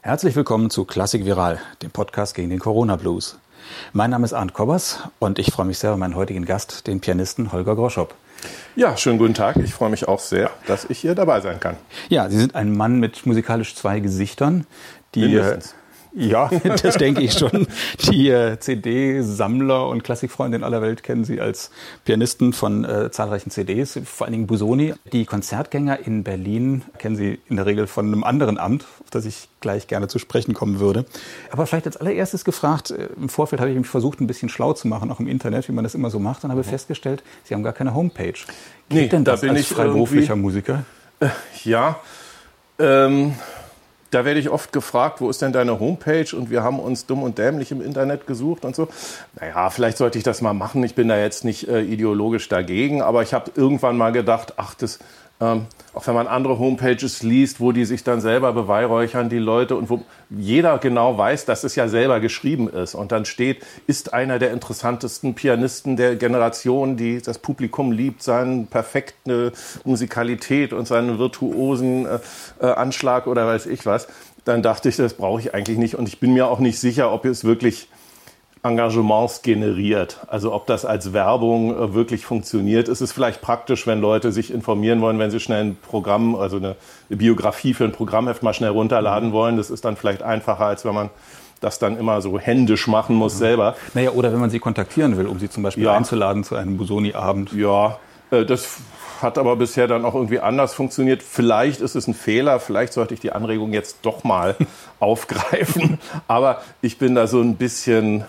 [0.00, 3.36] Herzlich willkommen zu Klassik Viral, dem Podcast gegen den Corona Blues.
[3.92, 7.00] Mein Name ist Arndt Kobbers und ich freue mich sehr über meinen heutigen Gast, den
[7.00, 8.14] Pianisten Holger Groschop.
[8.76, 9.56] Ja, schönen guten Tag.
[9.56, 11.76] Ich freue mich auch sehr, dass ich hier dabei sein kann.
[12.08, 14.66] Ja, Sie sind ein Mann mit musikalisch zwei Gesichtern,
[15.16, 15.74] die Mindestens.
[16.18, 16.50] Ja,
[16.82, 17.68] das denke ich schon.
[18.10, 21.70] Die äh, CD-Sammler und Klassikfreunde in aller Welt kennen Sie als
[22.04, 24.94] Pianisten von äh, zahlreichen CDs, vor allen Dingen Busoni.
[25.12, 29.26] Die Konzertgänger in Berlin kennen Sie in der Regel von einem anderen Amt, auf das
[29.26, 31.04] ich gleich gerne zu sprechen kommen würde.
[31.52, 34.72] Aber vielleicht als allererstes gefragt, äh, im Vorfeld habe ich mich versucht, ein bisschen schlau
[34.72, 36.68] zu machen, auch im Internet, wie man das immer so macht, und habe mhm.
[36.68, 38.32] festgestellt, Sie haben gar keine Homepage.
[38.32, 38.46] Geht
[38.90, 40.84] nee, denn das da bin als ich freiberuflicher Musiker?
[41.20, 41.28] Äh,
[41.62, 42.00] ja,
[42.80, 43.34] ähm,
[44.10, 46.34] da werde ich oft gefragt, wo ist denn deine Homepage?
[46.34, 48.88] Und wir haben uns dumm und dämlich im Internet gesucht und so.
[49.38, 50.82] Naja, vielleicht sollte ich das mal machen.
[50.84, 54.74] Ich bin da jetzt nicht äh, ideologisch dagegen, aber ich habe irgendwann mal gedacht, ach,
[54.74, 54.98] das
[55.40, 59.76] ähm, auch wenn man andere Homepages liest, wo die sich dann selber beweihräuchern, die Leute,
[59.76, 62.94] und wo jeder genau weiß, dass es ja selber geschrieben ist.
[62.94, 68.66] Und dann steht, ist einer der interessantesten Pianisten der Generation, die das Publikum liebt, seine
[68.68, 69.52] perfekte
[69.84, 72.18] Musikalität und seinen virtuosen äh,
[72.60, 74.08] äh, Anschlag oder weiß ich was.
[74.44, 75.94] Dann dachte ich, das brauche ich eigentlich nicht.
[75.94, 77.88] Und ich bin mir auch nicht sicher, ob es wirklich
[78.62, 80.18] Engagements generiert.
[80.26, 84.52] Also ob das als Werbung äh, wirklich funktioniert, ist es vielleicht praktisch, wenn Leute sich
[84.52, 86.76] informieren wollen, wenn sie schnell ein Programm, also eine,
[87.08, 89.56] Biografie für ein Programmheft mal schnell runterladen wollen.
[89.56, 91.10] Das ist dann vielleicht einfacher, als wenn man
[91.60, 93.38] das dann immer so händisch machen muss mhm.
[93.38, 93.76] selber.
[93.94, 95.94] Naja, oder wenn man sie kontaktieren will, um sie zum Beispiel ja.
[95.94, 97.52] einzuladen zu einem Busoni-Abend.
[97.52, 97.98] Ja,
[98.30, 98.78] äh, das
[99.20, 101.22] hat aber bisher dann auch irgendwie anders funktioniert.
[101.22, 104.56] Vielleicht ist es ein Fehler, vielleicht sollte ich die Anregung jetzt doch mal
[105.00, 105.98] aufgreifen.
[106.28, 108.24] Aber ich bin da so ein bisschen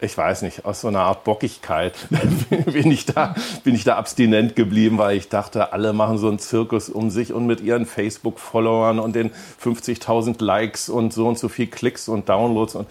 [0.00, 1.94] ich weiß nicht, aus so einer Art Bockigkeit
[2.66, 6.38] bin ich da, bin ich da abstinent geblieben, weil ich dachte, alle machen so einen
[6.38, 9.30] Zirkus um sich und mit ihren Facebook-Followern und den
[9.62, 12.86] 50.000 Likes und so und so viel Klicks und Downloads und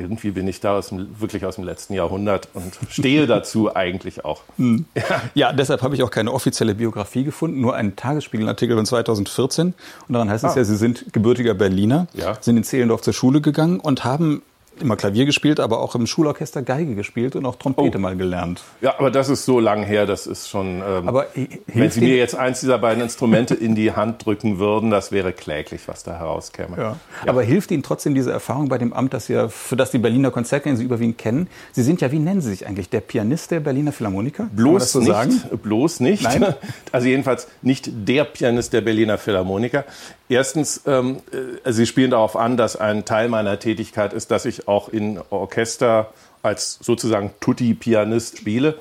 [0.00, 4.24] irgendwie bin ich da aus dem, wirklich aus dem letzten Jahrhundert und stehe dazu eigentlich
[4.24, 4.42] auch.
[4.56, 4.86] Hm.
[4.94, 5.02] Ja.
[5.34, 5.52] ja.
[5.52, 9.74] deshalb habe ich auch keine offizielle Biografie gefunden, nur einen Tagesspiegelartikel von 2014.
[10.08, 10.48] Und daran heißt ah.
[10.48, 12.36] es ja, Sie sind gebürtiger Berliner, ja.
[12.40, 14.42] sind in Zehlendorf zur Schule gegangen und haben
[14.78, 18.00] immer Klavier gespielt, aber auch im Schulorchester Geige gespielt und auch Trompete oh.
[18.00, 18.62] mal gelernt.
[18.80, 20.82] Ja, aber das ist so lang her, das ist schon.
[20.86, 21.26] Ähm, aber
[21.66, 25.32] wenn Sie mir jetzt eins dieser beiden Instrumente in die Hand drücken würden, das wäre
[25.32, 26.76] kläglich, was da herauskäme.
[26.76, 26.82] Ja.
[26.82, 26.96] Ja.
[27.26, 30.30] Aber hilft Ihnen trotzdem diese Erfahrung bei dem Amt, das Sie, für das die Berliner
[30.30, 31.48] Konzertgänger Sie überwiegend kennen?
[31.72, 32.88] Sie sind ja, wie nennen Sie sich eigentlich?
[32.88, 34.48] Der Pianist der Berliner Philharmoniker?
[34.52, 35.10] Bloß so nicht.
[35.10, 35.40] Sagen?
[35.62, 36.22] Bloß nicht.
[36.22, 36.54] Nein?
[36.92, 39.84] Also jedenfalls nicht der Pianist der Berliner Philharmoniker.
[40.28, 41.18] Erstens, ähm,
[41.64, 45.20] äh, Sie spielen darauf an, dass ein Teil meiner Tätigkeit ist, dass ich auch in
[45.30, 48.76] Orchester als sozusagen Tutti-Pianist spiele.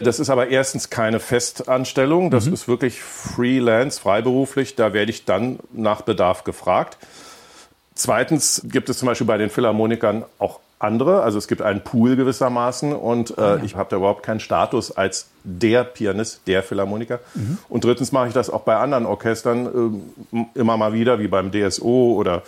[0.00, 2.54] Das ist aber erstens keine Festanstellung, das mhm.
[2.54, 4.74] ist wirklich Freelance, freiberuflich.
[4.74, 6.96] Da werde ich dann nach Bedarf gefragt.
[7.94, 11.22] Zweitens gibt es zum Beispiel bei den Philharmonikern auch andere.
[11.22, 13.62] Also es gibt einen Pool gewissermaßen und äh, ah, ja.
[13.62, 17.20] ich habe da überhaupt keinen Status als der Pianist, der Philharmoniker.
[17.34, 17.58] Mhm.
[17.68, 21.52] Und drittens mache ich das auch bei anderen Orchestern äh, immer mal wieder, wie beim
[21.52, 22.42] DSO oder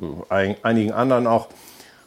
[0.00, 1.48] äh, einigen anderen auch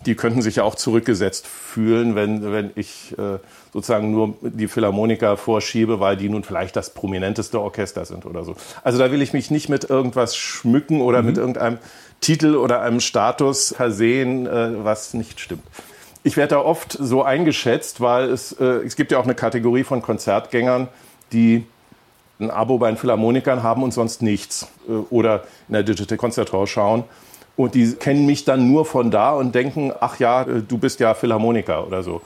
[0.05, 3.39] die könnten sich ja auch zurückgesetzt fühlen, wenn, wenn ich äh,
[3.73, 8.55] sozusagen nur die Philharmoniker vorschiebe, weil die nun vielleicht das prominenteste Orchester sind oder so.
[8.83, 11.27] Also da will ich mich nicht mit irgendwas schmücken oder mhm.
[11.27, 11.77] mit irgendeinem
[12.21, 15.63] Titel oder einem Status versehen, äh, was nicht stimmt.
[16.23, 19.83] Ich werde da oft so eingeschätzt, weil es, äh, es gibt ja auch eine Kategorie
[19.83, 20.87] von Konzertgängern,
[21.31, 21.65] die
[22.39, 24.67] ein Abo bei den Philharmonikern haben und sonst nichts.
[24.87, 27.05] Äh, oder in der Digital Concert Hall schauen
[27.55, 30.99] und die kennen mich dann nur von da und denken, ach ja, äh, du bist
[30.99, 32.21] ja Philharmoniker oder so.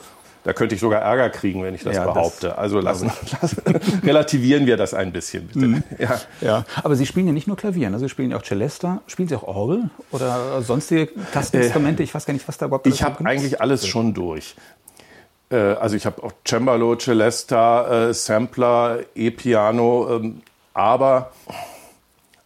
[0.46, 2.48] Da könnte ich sogar Ärger kriegen, wenn ich das ja, behaupte.
[2.48, 3.62] Das also lassen, lassen,
[4.04, 5.68] relativieren wir das ein bisschen, bitte.
[5.68, 5.84] Mhm.
[6.00, 6.22] Ja.
[6.42, 8.00] ja, aber Sie spielen ja nicht nur Klavier, ne?
[8.00, 9.02] Sie spielen ja auch Celesta.
[9.08, 12.04] Spielen Sie auch Orgel oder sonstige Tasteninstrumente?
[12.04, 14.56] Ich weiß gar nicht, was da überhaupt Ich habe eigentlich alles schon durch.
[15.52, 20.42] Äh, also ich habe auch Cembalo, Celesta, äh, Sampler, E-Piano, ähm,
[20.74, 21.32] aber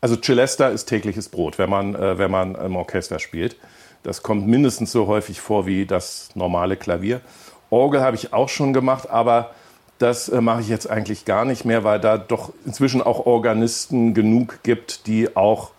[0.03, 3.56] also Celesta ist tägliches Brot, wenn man, äh, wenn man im Orchester spielt.
[4.04, 7.22] Das kommt mindestens so häufig vor wie das normale Klavier.
[7.69, 9.51] Orgel habe ich auch schon gemacht, aber
[10.00, 14.13] das äh, mache ich jetzt eigentlich gar nicht mehr, weil da doch inzwischen auch Organisten
[14.13, 15.72] genug gibt, die auch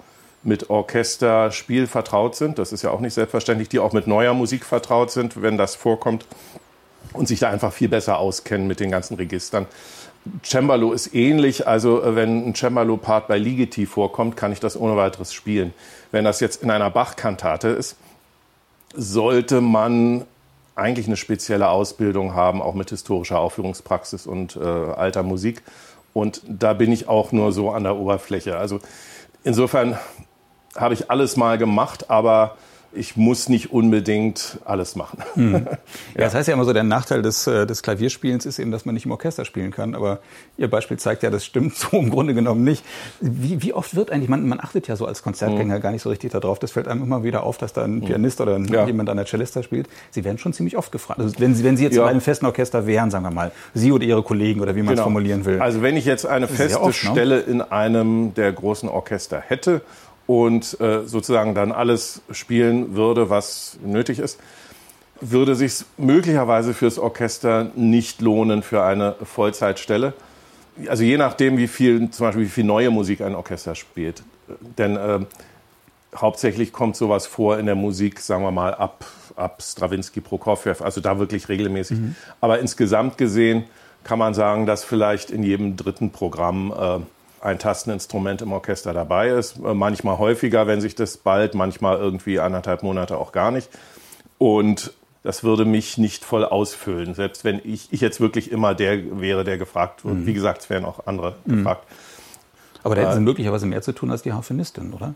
[0.42, 2.58] mit Orchesterspiel vertraut sind.
[2.58, 5.74] Das ist ja auch nicht selbstverständlich, die auch mit neuer Musik vertraut sind, wenn das
[5.74, 6.24] vorkommt
[7.12, 9.66] und sich da einfach viel besser auskennen mit den ganzen Registern.
[10.42, 14.96] Cembalo ist ähnlich, also äh, wenn ein Cembalo-Part bei Ligeti vorkommt, kann ich das ohne
[14.96, 15.74] weiteres spielen.
[16.10, 17.96] Wenn das jetzt in einer Bach-Kantate ist,
[18.94, 20.24] sollte man
[20.76, 25.62] eigentlich eine spezielle Ausbildung haben, auch mit historischer Aufführungspraxis und äh, alter Musik.
[26.12, 28.56] Und da bin ich auch nur so an der Oberfläche.
[28.56, 28.80] Also
[29.42, 29.98] insofern
[30.76, 32.56] habe ich alles mal gemacht, aber
[32.94, 35.18] ich muss nicht unbedingt alles machen.
[35.34, 35.52] Mhm.
[35.54, 35.78] Ja,
[36.14, 38.94] das heißt ja immer so, der Nachteil des, äh, des Klavierspielens ist eben, dass man
[38.94, 39.94] nicht im Orchester spielen kann.
[39.94, 40.20] Aber
[40.56, 42.84] Ihr Beispiel zeigt ja, das stimmt so im Grunde genommen nicht.
[43.20, 45.80] Wie, wie oft wird eigentlich, man, man achtet ja so als Konzertgänger mhm.
[45.80, 46.58] gar nicht so richtig darauf.
[46.58, 48.04] Das fällt einem immer wieder auf, dass da ein mhm.
[48.04, 48.86] Pianist oder ein, ja.
[48.86, 49.88] jemand an der Cellista spielt.
[50.10, 51.20] Sie werden schon ziemlich oft gefragt.
[51.20, 52.02] Also wenn, Sie, wenn Sie jetzt ja.
[52.04, 54.94] in einem festen Orchester wären, sagen wir mal, Sie oder Ihre Kollegen oder wie man
[54.94, 55.04] es genau.
[55.04, 55.60] formulieren will.
[55.60, 57.10] Also wenn ich jetzt eine feste oft, ne?
[57.10, 59.82] Stelle in einem der großen Orchester hätte
[60.26, 64.40] und äh, sozusagen dann alles spielen würde, was nötig ist,
[65.20, 70.14] würde sich möglicherweise fürs Orchester nicht lohnen für eine Vollzeitstelle.
[70.88, 74.22] Also je nachdem, wie viel, zum Beispiel wie viel neue Musik ein Orchester spielt.
[74.76, 75.20] Denn äh,
[76.16, 79.04] hauptsächlich kommt sowas vor in der Musik, sagen wir mal, ab,
[79.36, 81.98] ab Stravinsky, Prokofjew, also da wirklich regelmäßig.
[81.98, 82.16] Mhm.
[82.40, 83.64] Aber insgesamt gesehen
[84.02, 87.00] kann man sagen, dass vielleicht in jedem dritten Programm äh,
[87.44, 89.58] ein Tasteninstrument im Orchester dabei ist.
[89.58, 93.68] Äh, manchmal häufiger, wenn sich das bald, manchmal irgendwie anderthalb Monate auch gar nicht.
[94.38, 94.92] Und
[95.22, 99.44] das würde mich nicht voll ausfüllen, selbst wenn ich, ich jetzt wirklich immer der wäre,
[99.44, 100.16] der gefragt wird.
[100.16, 100.26] Mhm.
[100.26, 101.58] Wie gesagt, es wären auch andere mhm.
[101.58, 101.86] gefragt.
[102.82, 105.14] Aber da hätten Sie äh, möglicherweise mehr zu tun als die Harfenistin, oder?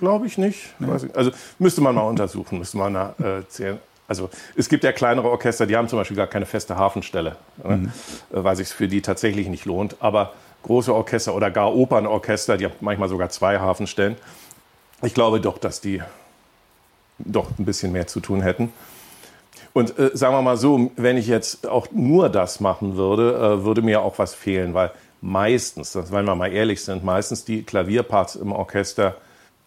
[0.00, 0.74] Glaube ich nicht.
[0.78, 0.88] Nee.
[1.14, 3.78] Also müsste man mal untersuchen, müsste man äh, zählen.
[4.08, 7.76] Also es gibt ja kleinere Orchester, die haben zum Beispiel gar keine feste Hafenstelle, ne?
[7.76, 7.82] mhm.
[7.84, 7.92] ne?
[8.30, 9.96] weil sich für die tatsächlich nicht lohnt.
[10.00, 10.32] Aber
[10.62, 14.16] große Orchester oder gar Opernorchester, die haben manchmal sogar zwei Hafenstellen.
[15.02, 16.02] Ich glaube doch, dass die
[17.18, 18.72] doch ein bisschen mehr zu tun hätten.
[19.72, 23.64] Und äh, sagen wir mal so, wenn ich jetzt auch nur das machen würde, äh,
[23.64, 24.90] würde mir auch was fehlen, weil
[25.20, 29.16] meistens, wenn wir mal ehrlich sind, meistens die Klavierparts im Orchester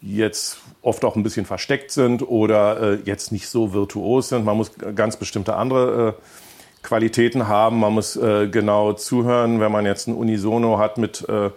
[0.02, 4.46] jetzt oft auch ein bisschen versteckt sind oder äh, jetzt nicht so virtuos sind.
[4.46, 6.14] Man muss ganz bestimmte andere äh,
[6.83, 7.80] Qualitäten haben.
[7.80, 11.50] Man muss äh, genau zuhören, wenn man jetzt ein Unisono hat mit, äh,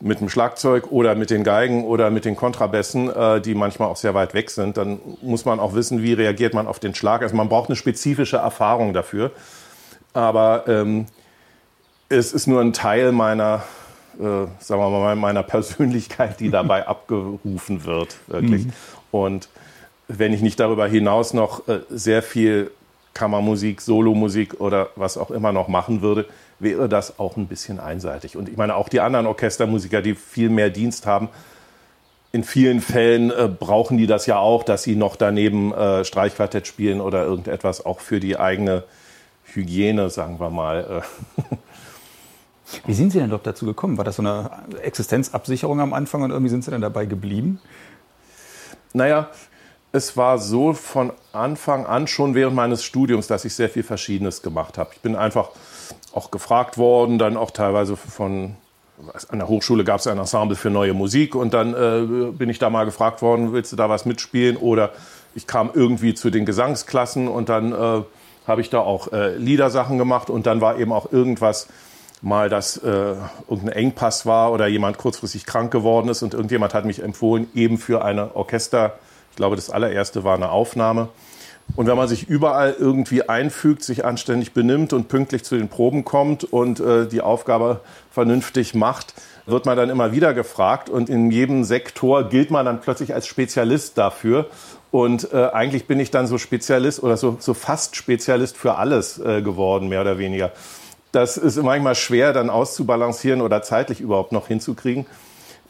[0.00, 3.96] mit dem Schlagzeug oder mit den Geigen oder mit den Kontrabässen, äh, die manchmal auch
[3.96, 4.76] sehr weit weg sind.
[4.76, 7.22] Dann muss man auch wissen, wie reagiert man auf den Schlag.
[7.22, 9.30] Also man braucht eine spezifische Erfahrung dafür.
[10.12, 11.06] Aber ähm,
[12.08, 13.62] es ist nur ein Teil meiner,
[14.18, 14.22] äh,
[14.58, 18.66] sagen wir mal, meiner Persönlichkeit, die dabei abgerufen wird, wirklich.
[18.66, 18.72] Mhm.
[19.10, 19.48] Und
[20.08, 22.70] wenn ich nicht darüber hinaus noch äh, sehr viel
[23.18, 26.26] Kammermusik, Solomusik oder was auch immer noch machen würde,
[26.60, 28.36] wäre das auch ein bisschen einseitig.
[28.36, 31.28] Und ich meine, auch die anderen Orchestermusiker, die viel mehr Dienst haben,
[32.30, 36.68] in vielen Fällen äh, brauchen die das ja auch, dass sie noch daneben äh, Streichquartett
[36.68, 38.84] spielen oder irgendetwas auch für die eigene
[39.52, 41.02] Hygiene, sagen wir mal.
[41.40, 41.56] Äh.
[42.86, 43.96] Wie sind Sie denn dort dazu gekommen?
[43.96, 44.50] War das so eine
[44.82, 47.60] Existenzabsicherung am Anfang und irgendwie sind Sie dann dabei geblieben?
[48.92, 49.30] Naja,
[49.92, 54.42] es war so von Anfang an, schon während meines Studiums, dass ich sehr viel Verschiedenes
[54.42, 54.90] gemacht habe.
[54.94, 55.50] Ich bin einfach
[56.12, 58.56] auch gefragt worden, dann auch teilweise von,
[59.28, 62.58] an der Hochschule gab es ein Ensemble für neue Musik und dann äh, bin ich
[62.58, 64.56] da mal gefragt worden, willst du da was mitspielen?
[64.56, 64.90] Oder
[65.34, 68.02] ich kam irgendwie zu den Gesangsklassen und dann äh,
[68.46, 71.68] habe ich da auch äh, Liedersachen gemacht und dann war eben auch irgendwas,
[72.20, 73.14] mal, dass äh,
[73.48, 77.78] irgendein Engpass war oder jemand kurzfristig krank geworden ist und irgendjemand hat mich empfohlen, eben
[77.78, 78.98] für eine Orchester
[79.38, 81.08] glaube, das allererste war eine Aufnahme.
[81.76, 86.04] Und wenn man sich überall irgendwie einfügt, sich anständig benimmt und pünktlich zu den Proben
[86.04, 87.80] kommt und äh, die Aufgabe
[88.10, 89.14] vernünftig macht,
[89.46, 90.90] wird man dann immer wieder gefragt.
[90.90, 94.46] Und in jedem Sektor gilt man dann plötzlich als Spezialist dafür.
[94.90, 99.18] Und äh, eigentlich bin ich dann so Spezialist oder so, so fast Spezialist für alles
[99.18, 100.52] äh, geworden, mehr oder weniger.
[101.12, 105.06] Das ist manchmal schwer dann auszubalancieren oder zeitlich überhaupt noch hinzukriegen.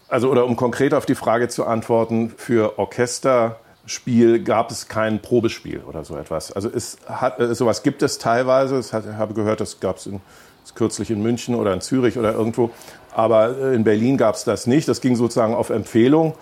[0.08, 5.82] Also oder um konkret auf die Frage zu antworten, für Orchesterspiel gab es kein Probespiel
[5.86, 6.50] oder so etwas.
[6.52, 8.78] Also es hat, äh, sowas gibt es teilweise.
[8.80, 10.08] Ich habe gehört, das gab es
[10.74, 12.70] kürzlich in München oder in Zürich oder irgendwo.
[13.14, 14.88] Aber äh, in Berlin gab es das nicht.
[14.88, 16.34] Das ging sozusagen auf Empfehlung.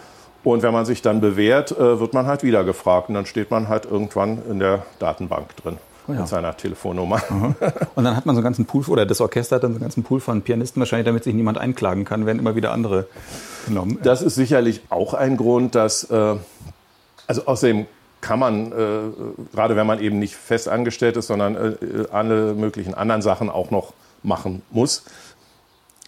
[0.44, 3.08] Und wenn man sich dann bewährt, äh, wird man halt wieder gefragt.
[3.08, 6.20] Und dann steht man halt irgendwann in der Datenbank drin oh ja.
[6.20, 7.16] mit seiner Telefonnummer.
[7.16, 7.54] Aha.
[7.94, 9.82] Und dann hat man so einen ganzen Pool, oder das Orchester hat dann so einen
[9.82, 13.06] ganzen Pool von Pianisten wahrscheinlich, damit sich niemand einklagen kann, werden immer wieder andere
[13.66, 13.98] genommen.
[14.02, 16.36] Das ist sicherlich auch ein Grund, dass, äh,
[17.26, 17.86] also außerdem
[18.20, 18.98] kann man, äh,
[19.52, 23.70] gerade wenn man eben nicht fest angestellt ist, sondern äh, alle möglichen anderen Sachen auch
[23.70, 25.04] noch machen muss,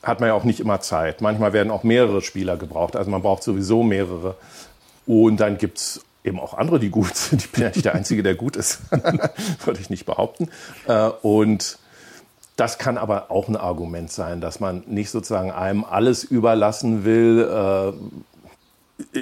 [0.03, 1.21] hat man ja auch nicht immer Zeit.
[1.21, 4.37] Manchmal werden auch mehrere Spieler gebraucht, also man braucht sowieso mehrere.
[5.07, 7.43] Und dann gibt es eben auch andere, die gut sind.
[7.45, 8.81] Ich bin ja nicht der Einzige, der gut ist.
[9.65, 10.49] Würde ich nicht behaupten.
[10.87, 11.79] Äh, und
[12.57, 17.49] das kann aber auch ein Argument sein, dass man nicht sozusagen einem alles überlassen will,
[17.49, 17.93] äh,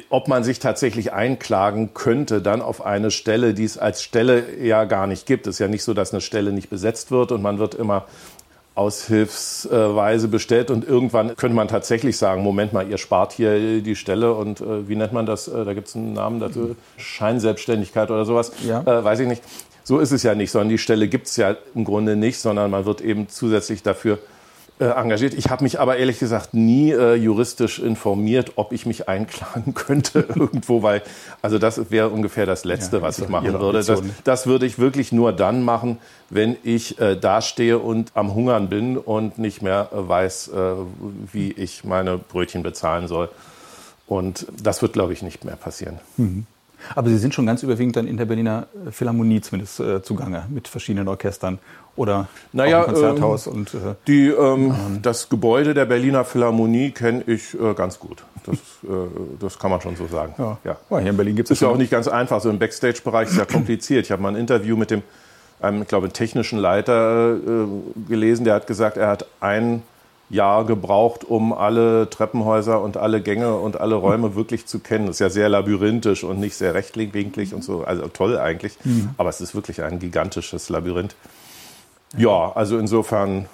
[0.08, 4.84] ob man sich tatsächlich einklagen könnte, dann auf eine Stelle, die es als Stelle ja
[4.84, 5.46] gar nicht gibt.
[5.46, 8.06] Es ist ja nicht so, dass eine Stelle nicht besetzt wird und man wird immer
[8.76, 14.34] aushilfsweise bestellt und irgendwann könnte man tatsächlich sagen, Moment mal, ihr spart hier die Stelle
[14.34, 15.48] und äh, wie nennt man das?
[15.48, 18.82] Äh, da gibt es einen Namen dazu, Scheinselbstständigkeit oder sowas, ja.
[18.82, 19.42] äh, weiß ich nicht.
[19.82, 22.70] So ist es ja nicht, sondern die Stelle gibt es ja im Grunde nicht, sondern
[22.70, 24.35] man wird eben zusätzlich dafür äh,
[24.78, 25.34] engagiert.
[25.34, 30.26] Ich habe mich aber ehrlich gesagt nie äh, juristisch informiert, ob ich mich einklagen könnte
[30.28, 31.02] irgendwo, weil
[31.40, 33.82] also das wäre ungefähr das Letzte, ja, was ich machen würde.
[33.82, 38.68] Das, das, würde ich wirklich nur dann machen, wenn ich äh, dastehe und am Hungern
[38.68, 40.72] bin und nicht mehr äh, weiß, äh,
[41.32, 43.30] wie ich meine Brötchen bezahlen soll.
[44.06, 45.98] Und das wird, glaube ich, nicht mehr passieren.
[46.16, 46.46] Mhm.
[46.94, 50.68] Aber Sie sind schon ganz überwiegend dann in der Berliner Philharmonie zumindest äh, zugange mit
[50.68, 51.58] verschiedenen Orchestern
[51.96, 53.46] oder naja, im Konzerthaus.
[53.46, 57.98] Ähm, und, äh, die, ähm, ähm, das Gebäude der Berliner Philharmonie kenne ich äh, ganz
[57.98, 58.22] gut.
[58.44, 58.88] Das, äh,
[59.40, 60.34] das kann man schon so sagen.
[60.38, 60.58] Ja.
[60.64, 60.76] ja.
[60.90, 61.56] ja hier in Berlin gibt es.
[61.56, 62.40] Ist ja auch nicht ganz einfach.
[62.40, 64.04] So im Backstage-Bereich ist ja kompliziert.
[64.04, 65.02] Ich habe mal ein Interview mit dem,
[65.60, 67.66] einem, ich glaube, technischen Leiter äh,
[68.08, 69.82] gelesen, der hat gesagt, er hat ein
[70.28, 75.06] Jahr gebraucht, um alle Treppenhäuser und alle Gänge und alle Räume wirklich zu kennen.
[75.06, 77.84] Das ist ja sehr labyrinthisch und nicht sehr rechtwinklig und so.
[77.84, 78.76] Also toll eigentlich.
[78.84, 79.10] Mhm.
[79.18, 81.14] Aber es ist wirklich ein gigantisches Labyrinth.
[82.16, 83.48] Ja, also insofern.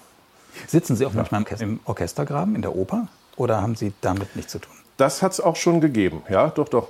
[0.67, 3.09] Sitzen Sie auch manchmal im Orchestergraben, in der Oper?
[3.37, 4.75] Oder haben Sie damit nichts zu tun?
[4.99, 6.89] Das hat es auch schon gegeben, ja, doch, doch.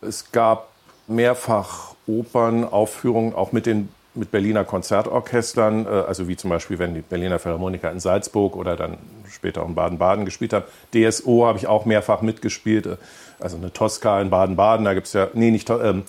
[0.00, 0.68] Es gab
[1.06, 7.02] mehrfach Opernaufführungen, auch mit den mit Berliner Konzertorchestern, äh, also wie zum Beispiel, wenn die
[7.02, 8.96] Berliner Philharmoniker in Salzburg oder dann
[9.30, 10.64] später auch in Baden-Baden gespielt haben.
[10.94, 12.96] DSO habe ich auch mehrfach mitgespielt, äh,
[13.38, 16.04] also eine Tosca in Baden-Baden, da gibt es ja, nee, nicht, ähm,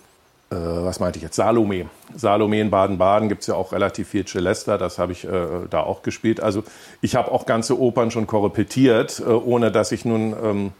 [0.49, 1.89] äh, was meinte ich jetzt, Salome.
[2.15, 5.29] Salome in Baden-Baden gibt es ja auch relativ viel Celesta, das habe ich äh,
[5.69, 6.39] da auch gespielt.
[6.39, 6.63] Also
[7.01, 10.71] ich habe auch ganze Opern schon korrepetiert, äh, ohne dass ich nun ähm,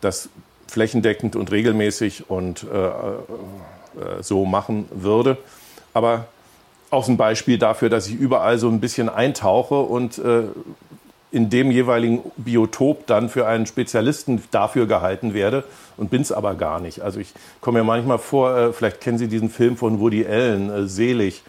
[0.00, 0.28] das
[0.68, 5.38] flächendeckend und regelmäßig und äh, äh, so machen würde.
[5.94, 6.26] Aber
[6.90, 10.44] auch ein Beispiel dafür, dass ich überall so ein bisschen eintauche und äh,
[11.30, 15.64] in dem jeweiligen Biotop dann für einen Spezialisten dafür gehalten werde
[15.96, 17.00] und bin es aber gar nicht.
[17.00, 20.70] Also ich komme mir manchmal vor, äh, vielleicht kennen Sie diesen Film von Woody Allen,
[20.70, 21.42] äh, Selig.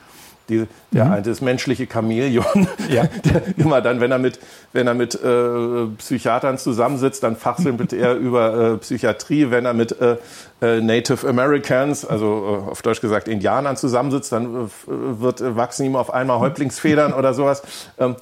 [0.50, 1.24] Die, der, mhm.
[1.24, 3.04] das menschliche Chamäleon, ja.
[3.26, 4.40] der immer dann, wenn er mit,
[4.74, 9.52] wenn er mit äh, Psychiatern zusammensitzt, dann fachsimpelt er über äh, Psychiatrie.
[9.52, 10.18] Wenn er mit äh,
[10.62, 15.96] äh Native Americans, also äh, auf Deutsch gesagt Indianern zusammensitzt, dann äh, wird, wachsen ihm
[15.96, 17.62] auf einmal Häuptlingsfedern oder sowas.
[18.00, 18.16] Ähm,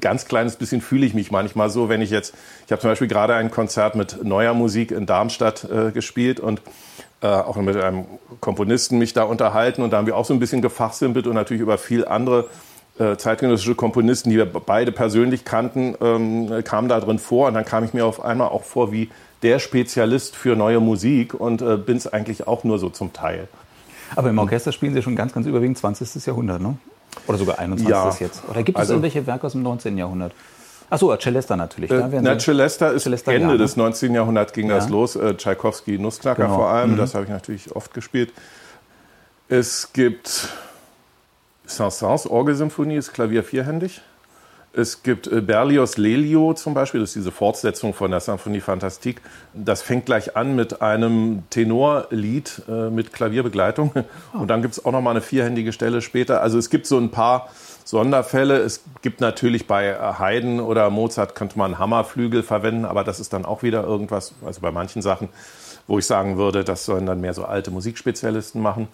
[0.00, 2.34] ganz kleines bisschen fühle ich mich manchmal so, wenn ich jetzt,
[2.64, 6.62] ich habe zum Beispiel gerade ein Konzert mit neuer Musik in Darmstadt gespielt und
[7.24, 8.04] äh, auch mit einem
[8.40, 11.62] Komponisten mich da unterhalten und da haben wir auch so ein bisschen gefachsimpelt und natürlich
[11.62, 12.48] über viel andere
[12.98, 17.64] äh, zeitgenössische Komponisten, die wir beide persönlich kannten, ähm, kamen da drin vor und dann
[17.64, 19.08] kam ich mir auf einmal auch vor wie
[19.42, 23.48] der Spezialist für neue Musik und äh, bin es eigentlich auch nur so zum Teil.
[24.14, 26.26] Aber im Orchester spielen Sie schon ganz, ganz überwiegend 20.
[26.26, 26.76] Jahrhundert, ne?
[27.26, 27.88] Oder sogar 21.
[27.88, 28.42] Ja, jetzt.
[28.50, 29.96] Oder gibt es also, irgendwelche Werke aus dem 19.
[29.96, 30.32] Jahrhundert?
[30.94, 31.90] Achso, Celesta natürlich.
[31.90, 34.14] Äh, na, Celesta ist Celesta Ende ja, des 19.
[34.14, 34.76] Jahrhunderts ging ja.
[34.76, 35.16] das los.
[35.16, 36.54] Äh, Tchaikovsky, Nussknacker genau.
[36.54, 36.98] vor allem, mhm.
[36.98, 38.32] das habe ich natürlich oft gespielt.
[39.48, 40.48] Es gibt
[41.66, 44.02] Saint-Saëns Orgelsymphonie, ist Klavier vierhändig.
[44.72, 49.20] Es gibt äh, Berlioz Lelio zum Beispiel, das ist diese Fortsetzung von der Symphonie Fantastique.
[49.52, 53.90] Das fängt gleich an mit einem Tenorlied äh, mit Klavierbegleitung.
[54.32, 54.38] Oh.
[54.38, 56.40] Und dann gibt es auch noch mal eine vierhändige Stelle später.
[56.40, 57.48] Also es gibt so ein paar
[57.84, 58.58] Sonderfälle.
[58.58, 63.44] Es gibt natürlich bei Haydn oder Mozart könnte man Hammerflügel verwenden, aber das ist dann
[63.44, 65.28] auch wieder irgendwas, also bei manchen Sachen,
[65.86, 68.88] wo ich sagen würde, das sollen dann mehr so alte Musikspezialisten machen.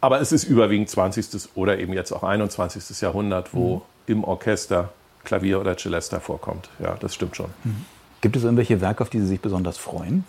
[0.00, 1.48] Aber es ist überwiegend 20.
[1.54, 3.00] oder eben jetzt auch 21.
[3.00, 3.82] Jahrhundert, wo mhm.
[4.06, 4.90] im Orchester
[5.24, 6.68] Klavier oder Celesta vorkommt.
[6.78, 7.48] Ja, das stimmt schon.
[7.64, 7.86] Mhm.
[8.20, 10.24] Gibt es irgendwelche Werke, auf die Sie sich besonders freuen?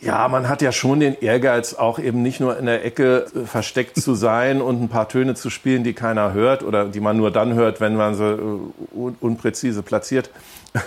[0.00, 3.46] Ja, man hat ja schon den Ehrgeiz, auch eben nicht nur in der Ecke äh,
[3.46, 7.16] versteckt zu sein und ein paar Töne zu spielen, die keiner hört oder die man
[7.16, 10.30] nur dann hört, wenn man sie äh, unpräzise platziert.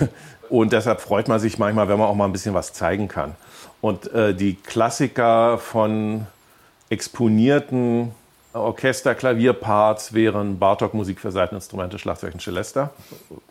[0.50, 3.36] Und deshalb freut man sich manchmal, wenn man auch mal ein bisschen was zeigen kann.
[3.80, 6.28] Und äh, die Klassiker von
[6.90, 8.12] exponierten
[8.52, 12.92] Orchester-Klavierparts wären Bartok Musik für Seiteninstrumente, Schlagzeug und Celesta.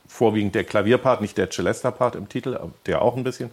[0.07, 3.51] Vorwiegend der Klavierpart, nicht der Celesta-Part im Titel, der auch ein bisschen.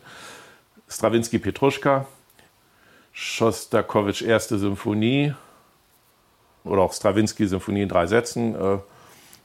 [0.87, 2.05] Stravinsky Petruschka,
[3.11, 5.33] Schostakowitsch Erste Symphonie
[6.63, 8.55] oder auch Stravinsky Symphonie in drei Sätzen.
[8.55, 8.77] Äh,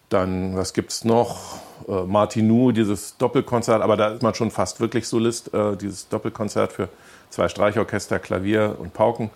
[0.09, 1.59] dann, was gibt es noch?
[1.89, 6.73] Äh, Martinou, dieses Doppelkonzert, aber da ist man schon fast wirklich Solist, äh, dieses Doppelkonzert
[6.73, 6.89] für
[7.31, 9.31] zwei Streichorchester, Klavier und Pauken.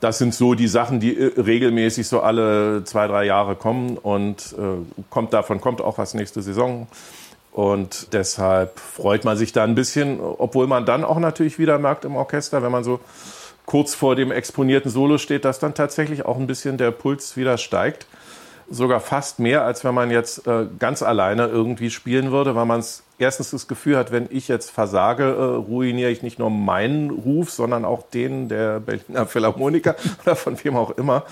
[0.00, 4.54] Das sind so die Sachen, die regelmäßig so alle zwei, drei Jahre kommen und
[5.08, 6.88] kommt davon kommt auch was nächste Saison.
[7.54, 12.04] Und deshalb freut man sich da ein bisschen, obwohl man dann auch natürlich wieder merkt
[12.04, 12.98] im Orchester, wenn man so
[13.64, 17.56] kurz vor dem exponierten Solo steht, dass dann tatsächlich auch ein bisschen der Puls wieder
[17.56, 18.08] steigt.
[18.70, 22.82] Sogar fast mehr, als wenn man jetzt äh, ganz alleine irgendwie spielen würde, weil man
[23.18, 27.50] erstens das Gefühl hat, wenn ich jetzt versage, äh, ruiniere ich nicht nur meinen Ruf,
[27.50, 31.24] sondern auch den der Berliner Philharmoniker oder von wem auch immer.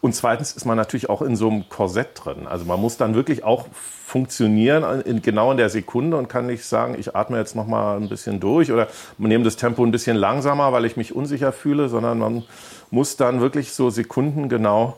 [0.00, 2.46] Und zweitens ist man natürlich auch in so einem Korsett drin.
[2.48, 3.66] Also man muss dann wirklich auch
[4.06, 7.96] funktionieren in, genau in der Sekunde und kann nicht sagen, ich atme jetzt noch mal
[7.96, 11.88] ein bisschen durch oder nehme das Tempo ein bisschen langsamer, weil ich mich unsicher fühle,
[11.88, 12.42] sondern man
[12.90, 14.96] muss dann wirklich so sekundengenau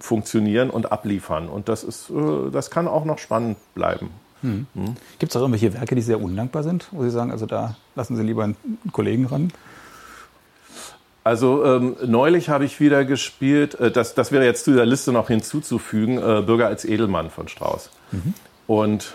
[0.00, 1.48] funktionieren und abliefern.
[1.48, 4.10] Und das ist, äh, das kann auch noch spannend bleiben.
[4.42, 4.66] Hm.
[4.74, 4.96] Hm.
[5.18, 8.16] Gibt es auch irgendwelche Werke, die sehr undankbar sind, wo Sie sagen, also da lassen
[8.16, 8.56] Sie lieber einen
[8.92, 9.52] Kollegen ran?
[11.22, 15.12] Also ähm, neulich habe ich wieder gespielt, äh, das, das wäre jetzt zu der Liste
[15.12, 17.90] noch hinzuzufügen, äh, Bürger als Edelmann von Strauss.
[18.10, 18.34] Mhm.
[18.66, 19.14] Und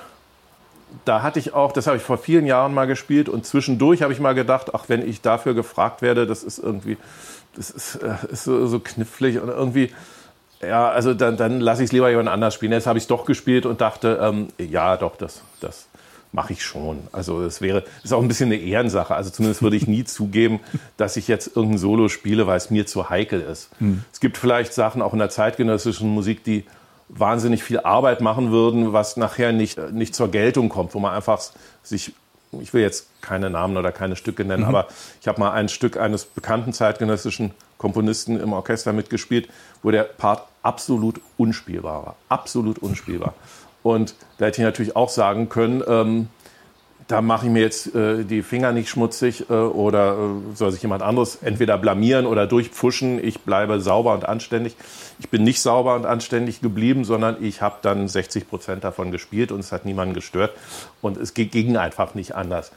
[1.04, 4.14] da hatte ich auch, das habe ich vor vielen Jahren mal gespielt und zwischendurch habe
[4.14, 6.98] ich mal gedacht, ach, wenn ich dafür gefragt werde, das ist irgendwie,
[7.56, 9.92] das ist, äh, ist so, so knifflig und irgendwie,
[10.62, 12.72] ja, also dann, dann lasse ich es lieber jemand anders spielen.
[12.72, 15.88] Jetzt habe ich es doch gespielt und dachte, ähm, ja, doch, das, das
[16.32, 17.00] mache ich schon.
[17.12, 19.16] Also es wäre, ist auch ein bisschen eine Ehrensache.
[19.16, 20.60] Also zumindest würde ich nie zugeben,
[20.98, 23.70] dass ich jetzt irgendein Solo spiele, weil es mir zu heikel ist.
[23.80, 24.04] Hm.
[24.12, 26.66] Es gibt vielleicht Sachen auch in der zeitgenössischen Musik, die
[27.08, 31.40] wahnsinnig viel Arbeit machen würden, was nachher nicht, nicht zur Geltung kommt, wo man einfach
[31.84, 32.14] sich,
[32.60, 34.70] ich will jetzt keine Namen oder keine Stücke nennen, mhm.
[34.70, 34.88] aber
[35.22, 39.50] ich habe mal ein Stück eines bekannten zeitgenössischen Komponisten im Orchester mitgespielt,
[39.84, 42.16] wo der Part absolut unspielbar war.
[42.30, 43.34] Absolut unspielbar.
[43.84, 46.28] Und da hätte ich natürlich auch sagen können, ähm,
[47.08, 50.82] da mache ich mir jetzt äh, die Finger nicht schmutzig äh, oder äh, soll sich
[50.82, 53.24] jemand anderes entweder blamieren oder durchpfuschen.
[53.24, 54.76] Ich bleibe sauber und anständig.
[55.20, 59.52] Ich bin nicht sauber und anständig geblieben, sondern ich habe dann 60 Prozent davon gespielt
[59.52, 60.54] und es hat niemanden gestört
[61.02, 62.72] und es ging einfach nicht anders.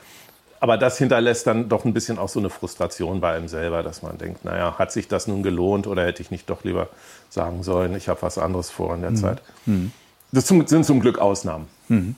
[0.60, 4.02] Aber das hinterlässt dann doch ein bisschen auch so eine Frustration bei einem selber, dass
[4.02, 6.88] man denkt, naja, hat sich das nun gelohnt oder hätte ich nicht doch lieber
[7.30, 9.16] sagen sollen, ich habe was anderes vor in der mhm.
[9.16, 9.42] Zeit.
[9.66, 9.92] Mhm.
[10.32, 11.68] Das sind zum Glück Ausnahmen.
[11.88, 12.16] Mhm.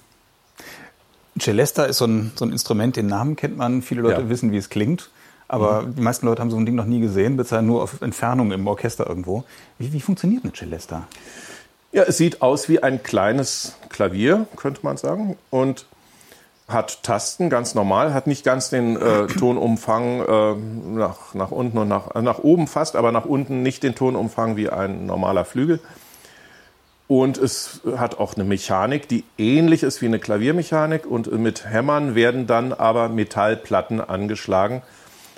[1.39, 4.29] Celesta ist so ein, so ein Instrument, den Namen kennt man, viele Leute ja.
[4.29, 5.11] wissen, wie es klingt.
[5.47, 5.97] Aber mhm.
[5.97, 8.67] die meisten Leute haben so ein Ding noch nie gesehen, bisher nur auf Entfernung im
[8.67, 9.45] Orchester irgendwo.
[9.79, 11.09] Wie, wie funktioniert eine Celesta?
[11.93, 15.37] Ja, es sieht aus wie ein kleines Klavier, könnte man sagen.
[15.51, 15.87] Und
[16.73, 20.55] hat Tasten, ganz normal, hat nicht ganz den äh, Tonumfang äh,
[20.99, 24.71] nach, nach unten und nach, nach oben fast, aber nach unten nicht den Tonumfang wie
[24.71, 25.81] ein normaler Flügel.
[27.11, 31.07] Und es hat auch eine Mechanik, die ähnlich ist wie eine Klaviermechanik.
[31.07, 34.83] Und mit Hämmern werden dann aber Metallplatten angeschlagen,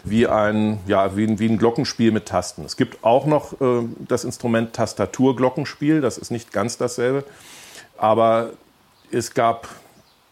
[0.05, 2.67] wie ein, ja, wie ein, wie ein Glockenspiel mit Tasten.
[2.67, 6.03] Es gibt auch noch äh, das Instrument Tastaturglockenspiel.
[6.03, 7.25] Das ist nicht ganz dasselbe.
[7.97, 8.51] Aber
[9.11, 9.67] es gab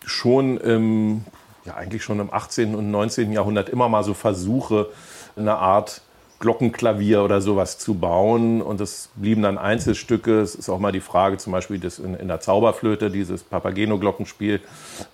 [0.04, 1.24] schon im,
[1.64, 2.74] ja, eigentlich schon im 18.
[2.74, 3.32] und 19.
[3.32, 4.88] Jahrhundert immer mal so Versuche,
[5.36, 6.02] eine Art
[6.40, 8.62] Glockenklavier oder sowas zu bauen.
[8.62, 10.40] Und es blieben dann Einzelstücke.
[10.40, 14.60] Es ist auch mal die Frage, zum Beispiel das in, in der Zauberflöte, dieses Papageno-Glockenspiel,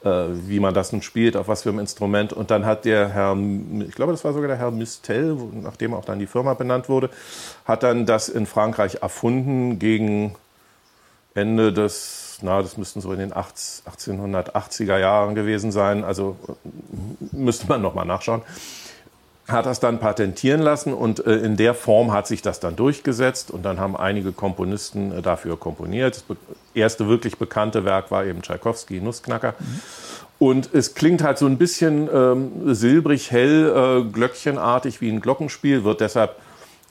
[0.05, 0.09] äh,
[0.47, 2.33] wie man das nun spielt, auf was für ein Instrument.
[2.33, 3.37] Und dann hat der Herr,
[3.87, 7.11] ich glaube, das war sogar der Herr Mistel, nachdem auch dann die Firma benannt wurde,
[7.65, 10.37] hat dann das in Frankreich erfunden gegen
[11.35, 16.05] Ende des, na, das müssten so in den 1880er Jahren gewesen sein.
[16.05, 18.43] Also äh, müsste man nochmal nachschauen
[19.49, 23.51] hat das dann patentieren lassen und äh, in der Form hat sich das dann durchgesetzt
[23.51, 26.25] und dann haben einige Komponisten äh, dafür komponiert.
[26.29, 26.37] Das
[26.75, 29.55] erste wirklich bekannte Werk war eben Tschaikowski, Nussknacker.
[29.59, 29.81] Mhm.
[30.39, 35.85] Und es klingt halt so ein bisschen ähm, silbrig, hell, äh, glöckchenartig wie ein Glockenspiel,
[35.85, 36.37] wird deshalb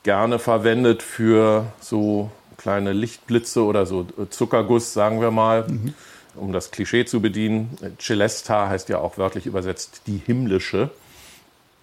[0.04, 2.32] gerne verwendet für so
[2.66, 5.94] kleine Lichtblitze oder so äh, Zuckerguss, sagen wir mal, mhm.
[6.34, 7.78] um das Klischee zu bedienen.
[8.00, 10.90] Celesta heißt ja auch wörtlich übersetzt die himmlische.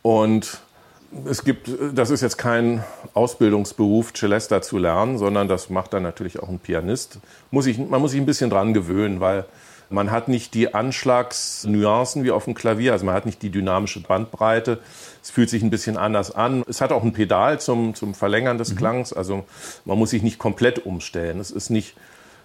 [0.02, 0.60] Und
[1.24, 2.82] es gibt, das ist jetzt kein
[3.14, 7.20] Ausbildungsberuf, Celesta zu lernen, sondern das macht dann natürlich auch ein Pianist.
[7.52, 9.44] Muss ich, man muss sich ein bisschen dran gewöhnen, weil
[9.92, 14.00] man hat nicht die Anschlagsnuancen wie auf dem Klavier, also man hat nicht die dynamische
[14.00, 14.78] Bandbreite.
[15.22, 16.64] Es fühlt sich ein bisschen anders an.
[16.68, 18.76] Es hat auch ein Pedal zum, zum Verlängern des mhm.
[18.76, 19.44] Klangs, also
[19.84, 21.38] man muss sich nicht komplett umstellen.
[21.38, 21.94] Es ist nicht,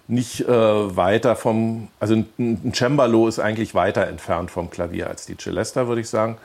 [0.06, 5.26] nicht äh, weiter vom, also ein, ein Cembalo ist eigentlich weiter entfernt vom Klavier als
[5.26, 6.36] die Celesta, würde ich sagen.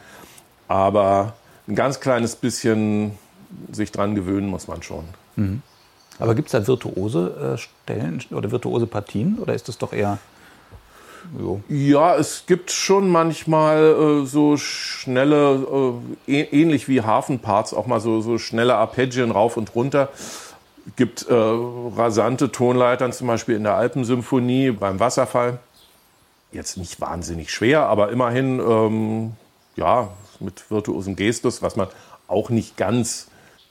[0.68, 1.34] Aber
[1.68, 3.18] ein ganz kleines bisschen
[3.72, 5.06] sich dran gewöhnen muss man schon.
[5.36, 5.62] Mhm.
[6.20, 10.20] Aber gibt es da virtuose äh, Stellen oder virtuose Partien oder ist das doch eher
[11.40, 11.62] Jo.
[11.70, 18.22] Ja, es gibt schon manchmal äh, so schnelle, äh, ähnlich wie Hafenparts, auch mal so,
[18.22, 20.10] so schnelle Arpeggien rauf und runter.
[20.96, 25.60] Gibt äh, rasante Tonleitern, zum Beispiel in der Alpensymphonie beim Wasserfall.
[26.52, 29.32] Jetzt nicht wahnsinnig schwer, aber immerhin, ähm,
[29.76, 30.10] ja,
[30.40, 31.88] mit virtuosem Gestus, was man
[32.28, 33.28] auch nicht ganz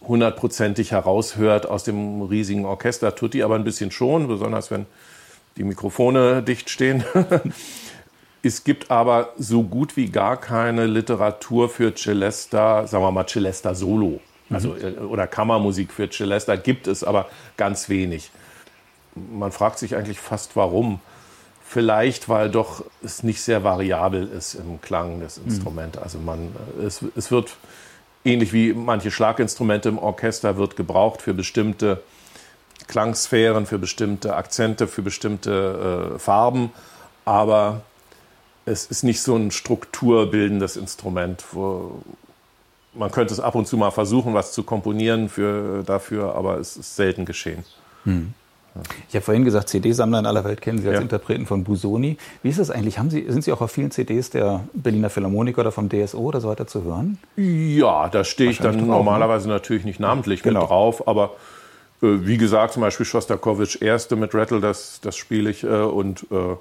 [0.07, 3.15] hundertprozentig heraushört aus dem riesigen Orchester.
[3.15, 4.87] Tut die aber ein bisschen schon, besonders wenn
[5.57, 7.05] die Mikrofone dicht stehen.
[8.43, 13.75] es gibt aber so gut wie gar keine Literatur für Celesta, sagen wir mal Celesta
[13.75, 14.21] Solo.
[14.51, 14.81] Also, mhm.
[14.83, 18.31] Äh, oder Kammermusik für Celesta gibt es, aber ganz wenig.
[19.15, 21.01] Man fragt sich eigentlich fast, warum.
[21.65, 25.45] Vielleicht, weil doch es nicht sehr variabel ist im Klang des mhm.
[25.47, 25.99] Instruments.
[25.99, 27.57] Also man, es, es wird
[28.25, 32.03] ähnlich wie manche Schlaginstrumente im Orchester wird gebraucht für bestimmte
[32.87, 36.73] Klangsphären, für bestimmte Akzente, für bestimmte äh, Farben.
[37.25, 37.83] Aber
[38.65, 41.45] es ist nicht so ein strukturbildendes Instrument,
[42.95, 46.77] man könnte es ab und zu mal versuchen, was zu komponieren für, dafür, aber es
[46.77, 47.65] ist selten geschehen.
[48.05, 48.35] Hm.
[49.09, 51.03] Ich habe vorhin gesagt, CD-Sammler in aller Welt kennen Sie als ja.
[51.03, 52.17] Interpreten von Busoni.
[52.43, 52.99] Wie ist das eigentlich?
[52.99, 56.41] Haben Sie, sind Sie auch auf vielen CDs der Berliner Philharmoniker oder vom DSO oder
[56.41, 57.19] so weiter zu hören?
[57.37, 58.87] Ja, da stehe ich dann drauf, ne?
[58.87, 59.55] normalerweise ne?
[59.55, 60.61] natürlich nicht namentlich genau.
[60.61, 61.35] mit drauf, aber
[62.03, 66.53] wie gesagt, zum Beispiel Schostakowitsch Erste mit Rattle, das, das spiele ich äh, und äh,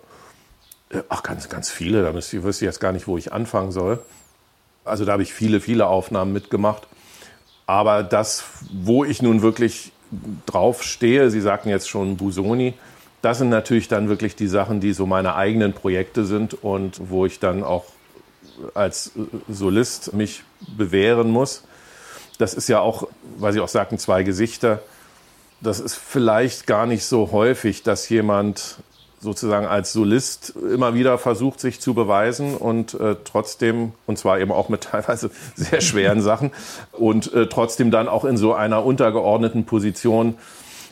[0.97, 3.99] äh ach, ganz, ganz viele, da wüsste ich jetzt gar nicht, wo ich anfangen soll.
[4.85, 6.87] Also da habe ich viele, viele Aufnahmen mitgemacht.
[7.65, 9.91] Aber das, wo ich nun wirklich
[10.45, 12.73] drauf stehe, Sie sagten jetzt schon Busoni,
[13.21, 17.25] das sind natürlich dann wirklich die Sachen, die so meine eigenen Projekte sind und wo
[17.25, 17.85] ich dann auch
[18.73, 19.11] als
[19.47, 20.43] Solist mich
[20.75, 21.63] bewähren muss.
[22.37, 24.81] Das ist ja auch, weil Sie auch sagten, zwei Gesichter.
[25.61, 28.77] Das ist vielleicht gar nicht so häufig, dass jemand
[29.19, 34.51] sozusagen als Solist immer wieder versucht, sich zu beweisen und äh, trotzdem, und zwar eben
[34.51, 36.51] auch mit teilweise sehr schweren Sachen,
[36.91, 40.37] und äh, trotzdem dann auch in so einer untergeordneten Position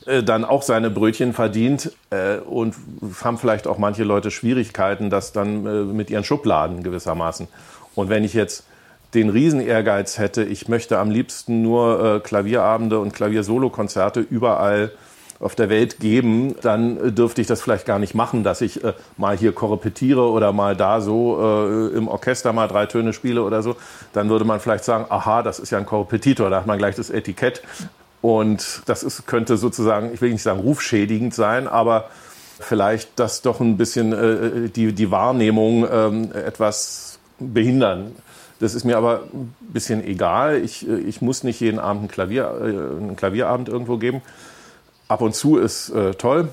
[0.06, 2.76] äh, dann auch seine Brötchen verdient äh, und
[3.24, 7.48] haben vielleicht auch manche Leute Schwierigkeiten, das dann äh, mit ihren Schubladen gewissermaßen.
[7.96, 8.64] Und wenn ich jetzt
[9.14, 14.92] den Riesenehrgeiz hätte, ich möchte am liebsten nur äh, Klavierabende und Klaviersolokonzerte überall
[15.40, 18.84] auf der Welt geben, dann äh, dürfte ich das vielleicht gar nicht machen, dass ich
[18.84, 23.44] äh, mal hier korrepetiere oder mal da so äh, im Orchester mal drei Töne spiele
[23.44, 23.76] oder so.
[24.14, 26.96] Dann würde man vielleicht sagen, aha, das ist ja ein Korrepetitor, da hat man gleich
[26.96, 27.62] das Etikett.
[28.22, 32.10] Und das ist, könnte sozusagen, ich will nicht sagen rufschädigend sein, aber
[32.60, 38.14] vielleicht das doch ein bisschen äh, die, die Wahrnehmung ähm, etwas behindern.
[38.60, 40.58] Das ist mir aber ein bisschen egal.
[40.58, 44.22] Ich, äh, ich muss nicht jeden Abend ein Klavier, äh, einen Klavierabend irgendwo geben
[45.10, 46.48] ab und zu ist äh, toll.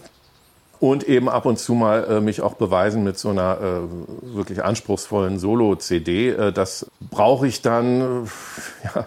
[0.78, 4.62] Und eben ab und zu mal äh, mich auch beweisen mit so einer äh, wirklich
[4.62, 6.30] anspruchsvollen Solo-CD.
[6.30, 8.28] Äh, das brauche ich dann,
[8.84, 9.06] ja,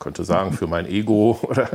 [0.00, 1.68] könnte sagen, für mein Ego oder,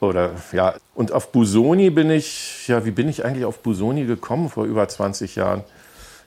[0.00, 0.74] oder ja.
[0.94, 4.88] Und auf Busoni bin ich, ja, wie bin ich eigentlich auf Busoni gekommen vor über
[4.88, 5.62] 20 Jahren?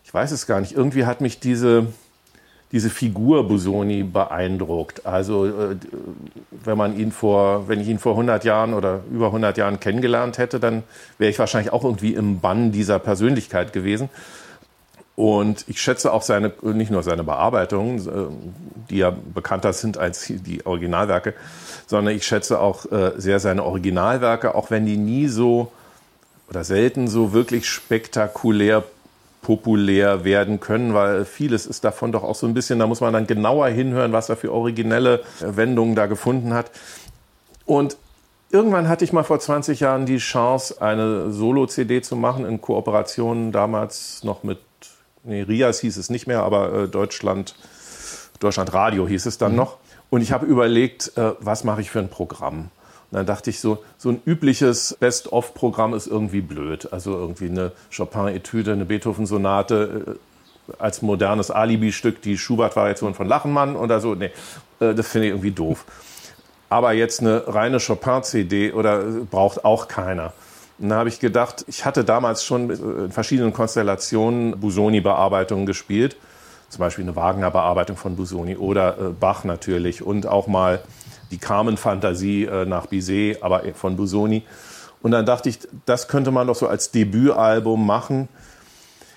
[0.04, 0.74] Ich weiß es gar nicht.
[0.74, 1.88] Irgendwie hat mich diese,
[2.72, 5.06] diese Figur Busoni beeindruckt.
[5.06, 5.76] Also äh,
[6.64, 10.38] wenn man ihn vor, wenn ich ihn vor 100 Jahren oder über 100 Jahren kennengelernt
[10.38, 10.84] hätte, dann
[11.18, 14.10] wäre ich wahrscheinlich auch irgendwie im Bann dieser Persönlichkeit gewesen.
[15.16, 18.12] Und ich schätze auch seine, nicht nur seine Bearbeitungen, äh,
[18.90, 21.34] die ja bekannter sind als die Originalwerke,
[21.88, 25.72] sondern ich schätze auch äh, sehr seine Originalwerke, auch wenn die nie so
[26.50, 28.84] oder selten so wirklich spektakulär
[29.50, 33.14] populär werden können, weil vieles ist davon doch auch so ein bisschen, da muss man
[33.14, 36.70] dann genauer hinhören, was er für originelle Wendungen da gefunden hat.
[37.66, 37.98] Und
[38.52, 43.52] irgendwann hatte ich mal vor 20 Jahren die Chance, eine Solo-CD zu machen, in Kooperation
[43.52, 44.60] damals noch mit,
[45.24, 47.56] nee, Rias hieß es nicht mehr, aber äh, Deutschland,
[48.40, 49.58] Deutschland Radio hieß es dann mhm.
[49.58, 49.78] noch.
[50.12, 52.70] Und ich habe überlegt, äh, was mache ich für ein Programm?
[53.12, 56.94] Und dann dachte ich so, so ein übliches Best-of-Programm ist irgendwie blöd.
[56.94, 60.18] Also irgendwie eine Chopin-Etüde, eine Beethoven-Sonate
[60.70, 64.14] äh, als modernes Alibi-Stück, die Schubert-Variation von Lachenmann oder so.
[64.14, 64.30] Nee,
[64.80, 65.86] äh, das finde ich irgendwie doof.
[66.70, 70.34] Aber jetzt eine reine Chopin-CD oder äh, braucht auch keiner.
[70.78, 76.16] Und da habe ich gedacht, ich hatte damals schon in verschiedenen Konstellationen Busoni-Bearbeitungen gespielt.
[76.70, 80.82] Zum Beispiel eine Wagner-Bearbeitung von Busoni oder Bach natürlich und auch mal
[81.32, 84.44] die Carmen-Fantasie äh, nach Bizet, aber von Busoni.
[85.02, 88.28] Und dann dachte ich, das könnte man doch so als Debütalbum machen.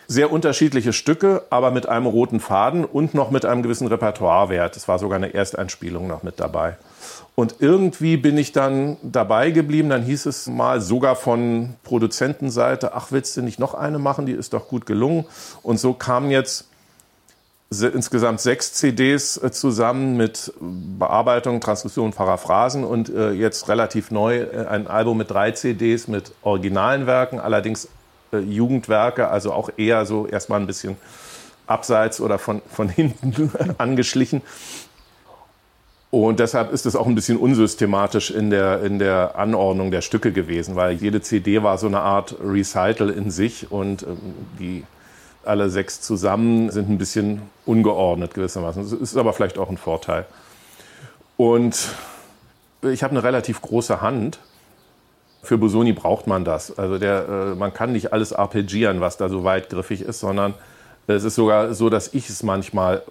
[0.07, 4.77] Sehr unterschiedliche Stücke, aber mit einem roten Faden und noch mit einem gewissen Repertoirewert.
[4.77, 6.77] Es war sogar eine Ersteinspielung noch mit dabei.
[7.35, 9.89] Und irgendwie bin ich dann dabei geblieben.
[9.89, 14.27] Dann hieß es mal sogar von Produzentenseite, ach, willst du nicht noch eine machen?
[14.27, 15.25] Die ist doch gut gelungen.
[15.63, 16.67] Und so kam jetzt
[17.81, 24.67] insgesamt sechs CDs äh, zusammen mit Bearbeitung, Transkription, Paraphrasen und äh, jetzt relativ neu äh,
[24.67, 27.89] ein Album mit drei CDs mit originalen Werken, allerdings
[28.33, 30.97] Jugendwerke, also auch eher so erstmal ein bisschen
[31.67, 34.43] abseits oder von, von hinten angeschlichen.
[36.11, 40.31] Und deshalb ist es auch ein bisschen unsystematisch in der, in der Anordnung der Stücke
[40.31, 44.19] gewesen, weil jede CD war so eine Art Recital in sich und ähm,
[44.59, 44.85] die
[45.45, 48.83] alle sechs zusammen sind ein bisschen ungeordnet gewissermaßen.
[48.83, 50.27] Das ist aber vielleicht auch ein Vorteil.
[51.37, 51.89] Und
[52.83, 54.39] ich habe eine relativ große Hand.
[55.43, 56.79] Für Busoni braucht man das.
[56.79, 60.55] Also der, äh, man kann nicht alles arpeggieren, was da so weitgriffig ist, sondern
[61.07, 63.03] es ist sogar so, dass ich es manchmal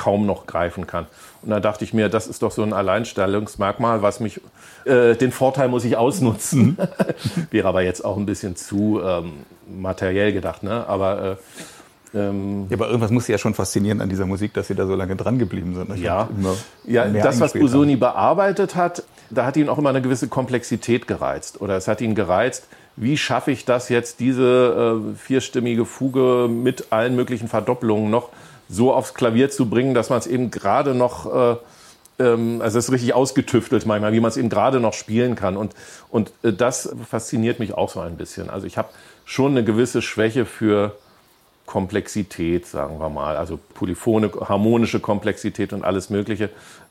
[0.00, 1.06] kaum noch greifen kann.
[1.42, 4.40] Und da dachte ich mir, das ist doch so ein Alleinstellungsmerkmal, was mich,
[4.86, 6.78] äh, den Vorteil muss ich ausnutzen.
[6.78, 6.78] Mhm.
[7.50, 9.32] Wäre aber jetzt auch ein bisschen zu ähm,
[9.68, 10.86] materiell gedacht, ne?
[10.88, 11.36] Aber
[12.14, 14.74] äh, ähm, ja, aber irgendwas muss Sie ja schon faszinieren an dieser Musik, dass Sie
[14.74, 15.94] da so lange dran geblieben sind.
[15.94, 16.28] Ich ja,
[16.86, 21.60] ja das, was Busoni bearbeitet hat, da hat ihn auch immer eine gewisse Komplexität gereizt.
[21.60, 26.86] Oder es hat ihn gereizt, wie schaffe ich das jetzt, diese äh, vierstimmige Fuge mit
[26.90, 28.30] allen möglichen Verdopplungen noch
[28.70, 31.56] so aufs Klavier zu bringen, dass man es eben gerade noch, äh,
[32.20, 35.56] ähm, also es ist richtig ausgetüftelt manchmal, wie man es eben gerade noch spielen kann.
[35.56, 35.74] Und,
[36.10, 38.48] und äh, das fasziniert mich auch so ein bisschen.
[38.48, 38.88] Also ich habe
[39.24, 40.96] schon eine gewisse Schwäche für
[41.66, 43.36] Komplexität, sagen wir mal.
[43.36, 46.50] Also polyphone, harmonische Komplexität und alles Mögliche.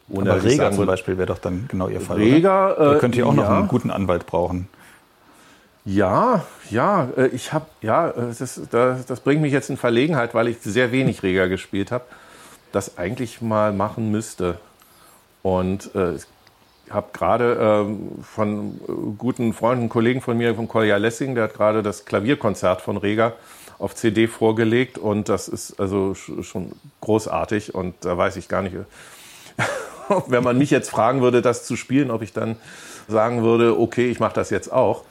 [0.09, 2.17] Ohne, Aber Reger zum Beispiel wäre doch dann genau Ihr Fall.
[2.17, 2.95] Reger, oder?
[2.95, 4.67] Äh, könnte ja auch noch einen guten Anwalt brauchen.
[5.89, 10.35] Ja, ja, äh, ich habe, ja, äh, das, das, das, bringt mich jetzt in Verlegenheit,
[10.35, 12.03] weil ich sehr wenig Reger gespielt habe,
[12.71, 14.59] das eigentlich mal machen müsste.
[15.41, 16.19] Und äh,
[16.91, 21.81] habe gerade äh, von guten Freunden, Kollegen von mir, von Kolja Lessing, der hat gerade
[21.81, 23.33] das Klavierkonzert von Reger
[23.79, 28.75] auf CD vorgelegt und das ist also schon großartig und da weiß ich gar nicht,
[30.27, 32.57] wenn man mich jetzt fragen würde, das zu spielen, ob ich dann
[33.07, 35.03] sagen würde, okay, ich mache das jetzt auch.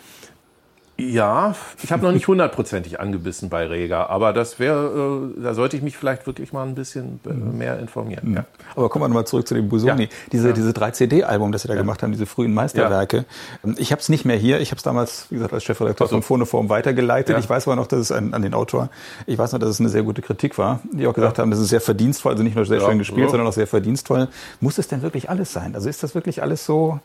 [1.00, 5.76] Ja, ich habe noch nicht hundertprozentig angebissen bei Rega, aber das wäre, äh, da sollte
[5.76, 7.56] ich mich vielleicht wirklich mal ein bisschen äh, mhm.
[7.56, 8.34] mehr informieren.
[8.34, 8.44] Ja.
[8.74, 10.02] Aber kommen wir nochmal zurück zu dem Busoni.
[10.02, 10.08] Ja.
[10.32, 10.54] Diese, ja.
[10.54, 13.26] diese 3-CD-Album, das Sie da gemacht haben, diese frühen Meisterwerke.
[13.64, 14.60] Ähm, ich habe es nicht mehr hier.
[14.60, 16.16] Ich habe es damals, wie gesagt, als Chefredakteur so.
[16.16, 17.38] von Phonoform weitergeleitet.
[17.38, 18.90] Ich weiß aber noch, dass es ein, an den Autor,
[19.26, 21.60] ich weiß noch, dass es eine sehr gute Kritik war, die auch gesagt haben, das
[21.60, 24.26] ist sehr verdienstvoll, also nicht nur sehr schön gespielt, sondern auch sehr verdienstvoll.
[24.60, 25.76] Muss es denn wirklich alles sein?
[25.76, 26.98] Also ist das wirklich alles so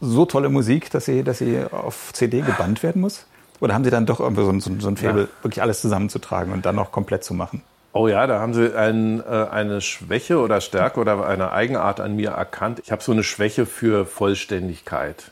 [0.00, 3.26] so tolle Musik, dass sie, dass sie auf CD gebannt werden muss?
[3.60, 5.28] Oder haben Sie dann doch irgendwie so ein, so, so ein Faible, ja.
[5.42, 7.62] wirklich alles zusammenzutragen und dann noch komplett zu machen?
[7.92, 12.16] Oh ja, da haben Sie ein, äh, eine Schwäche oder Stärke oder eine Eigenart an
[12.16, 12.82] mir erkannt.
[12.84, 15.30] Ich habe so eine Schwäche für Vollständigkeit.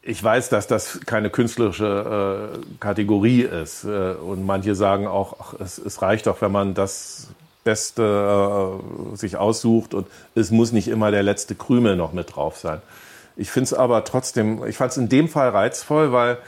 [0.00, 3.84] Ich weiß, dass das keine künstlerische äh, Kategorie ist.
[3.84, 7.28] Äh, und manche sagen auch, ach, es, es, reicht doch, wenn man das
[7.62, 8.80] Beste
[9.12, 12.80] äh, sich aussucht und es muss nicht immer der letzte Krümel noch mit drauf sein.
[13.38, 16.38] Ich finde es aber trotzdem, ich fand es in dem Fall reizvoll, weil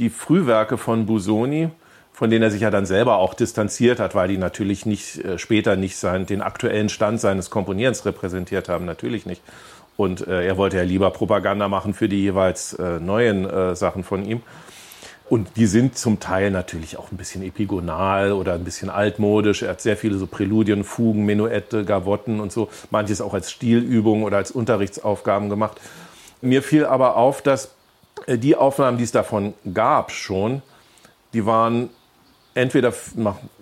[0.00, 1.70] die Frühwerke von Busoni,
[2.12, 5.38] von denen er sich ja dann selber auch distanziert hat, weil die natürlich nicht äh,
[5.38, 9.42] später nicht sein, den aktuellen Stand seines Komponierens repräsentiert haben, natürlich nicht.
[9.96, 14.02] Und äh, er wollte ja lieber Propaganda machen für die jeweils äh, neuen äh, Sachen
[14.02, 14.42] von ihm.
[15.28, 19.62] Und die sind zum Teil natürlich auch ein bisschen epigonal oder ein bisschen altmodisch.
[19.62, 22.68] Er hat sehr viele so Präludien, Fugen, Menuette, Gavotten und so.
[22.90, 25.80] Manches auch als Stilübung oder als Unterrichtsaufgaben gemacht.
[26.40, 27.70] Mir fiel aber auf, dass
[28.26, 30.62] äh, die Aufnahmen, die es davon gab schon,
[31.32, 31.90] die waren
[32.54, 32.92] entweder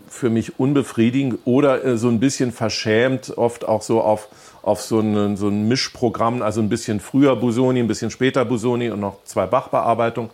[0.09, 4.29] für mich unbefriedigend oder äh, so ein bisschen verschämt, oft auch so auf,
[4.63, 8.91] auf so, ein, so ein Mischprogramm, also ein bisschen früher Busoni, ein bisschen später Busoni
[8.91, 10.31] und noch zwei Bach-Bearbeitungen.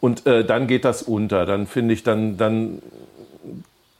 [0.00, 1.44] Und äh, dann geht das unter.
[1.44, 2.80] Dann finde ich, dann, dann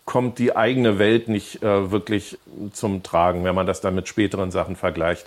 [0.07, 2.39] kommt die eigene Welt nicht äh, wirklich
[2.73, 5.27] zum Tragen, wenn man das dann mit späteren Sachen vergleicht.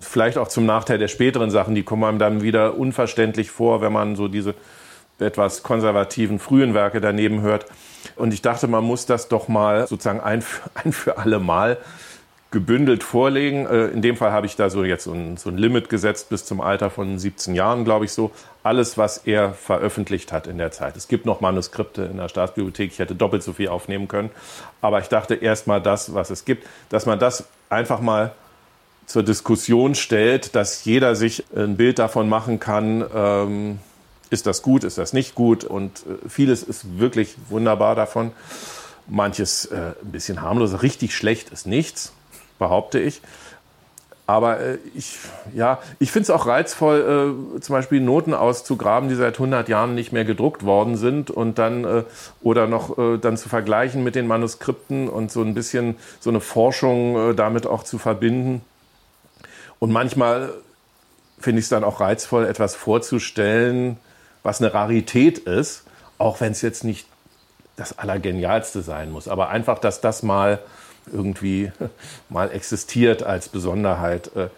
[0.00, 3.92] Vielleicht auch zum Nachteil der späteren Sachen, die kommen einem dann wieder unverständlich vor, wenn
[3.92, 4.54] man so diese
[5.18, 7.66] etwas konservativen frühen Werke daneben hört.
[8.16, 11.78] Und ich dachte, man muss das doch mal sozusagen ein für, ein für alle Mal
[12.50, 13.66] gebündelt vorlegen.
[13.66, 16.30] Äh, in dem Fall habe ich da so jetzt so ein, so ein Limit gesetzt
[16.30, 18.30] bis zum Alter von 17 Jahren, glaube ich so.
[18.62, 20.96] Alles, was er veröffentlicht hat in der Zeit.
[20.96, 22.92] Es gibt noch Manuskripte in der Staatsbibliothek.
[22.92, 24.30] Ich hätte doppelt so viel aufnehmen können.
[24.80, 28.32] Aber ich dachte erst mal das, was es gibt, dass man das einfach mal
[29.08, 33.78] zur Diskussion stellt, dass jeder sich ein Bild davon machen kann, ähm,
[34.28, 38.32] ist das gut, ist das nicht gut und äh, vieles ist wirklich wunderbar davon.
[39.06, 42.12] Manches äh, ein bisschen harmloser, richtig schlecht ist nichts,
[42.58, 43.22] behaupte ich.
[44.26, 45.16] Aber äh, ich,
[45.54, 49.94] ja, ich finde es auch reizvoll, äh, zum Beispiel Noten auszugraben, die seit 100 Jahren
[49.94, 52.02] nicht mehr gedruckt worden sind und dann äh,
[52.42, 56.40] oder noch äh, dann zu vergleichen mit den Manuskripten und so ein bisschen so eine
[56.40, 58.60] Forschung äh, damit auch zu verbinden.
[59.78, 60.52] Und manchmal
[61.38, 63.96] finde ich es dann auch reizvoll, etwas vorzustellen,
[64.42, 65.84] was eine Rarität ist,
[66.18, 67.06] auch wenn es jetzt nicht
[67.76, 69.28] das Allergenialste sein muss.
[69.28, 70.58] Aber einfach, dass das mal
[71.12, 71.70] irgendwie
[72.28, 74.30] mal existiert als Besonderheit.
[74.36, 74.48] Äh.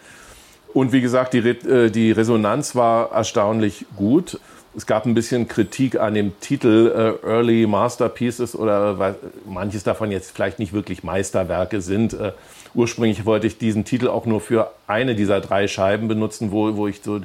[0.73, 4.41] Und wie gesagt, die, Re die Resonanz war erstaunlich gut.
[4.77, 10.13] Es gab ein bisschen Kritik an dem Titel äh, Early Masterpieces oder weil manches davon
[10.13, 12.15] jetzt vielleicht nicht wirklich Meisterwerke sind.
[12.15, 12.33] Äh,
[12.75, 16.87] ursprünglich wollte ich diesen Titel auch nur für eine dieser drei Scheiben benutzen, wo, wo
[16.87, 17.21] ich so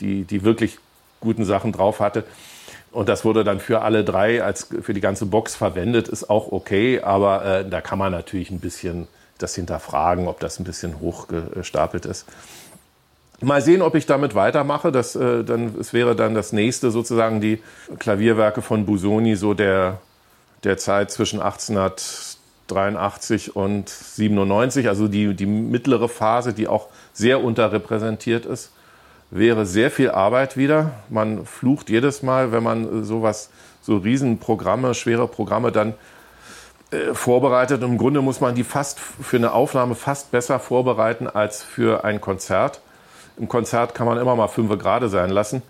[0.00, 0.78] die, die wirklich
[1.20, 2.24] guten Sachen drauf hatte.
[2.90, 6.52] Und das wurde dann für alle drei als für die ganze Box verwendet, ist auch
[6.52, 10.98] okay, aber äh, da kann man natürlich ein bisschen das hinterfragen, ob das ein bisschen
[11.00, 12.26] hochgestapelt ist.
[13.40, 14.90] Mal sehen, ob ich damit weitermache.
[14.90, 17.62] Das, äh, dann, es wäre dann das nächste sozusagen die
[17.98, 20.00] Klavierwerke von Busoni, so der,
[20.64, 21.40] der Zeit zwischen
[22.70, 28.72] 1883 und 97, also die, die mittlere Phase, die auch sehr unterrepräsentiert ist.
[29.30, 30.92] Wäre sehr viel Arbeit wieder.
[31.08, 33.50] Man flucht jedes Mal, wenn man sowas,
[33.82, 35.94] so Riesenprogramme, schwere Programme dann
[36.90, 37.82] äh, vorbereitet.
[37.82, 42.20] Im Grunde muss man die fast für eine Aufnahme fast besser vorbereiten als für ein
[42.20, 42.80] Konzert
[43.38, 45.62] im Konzert kann man immer mal fünf gerade sein lassen.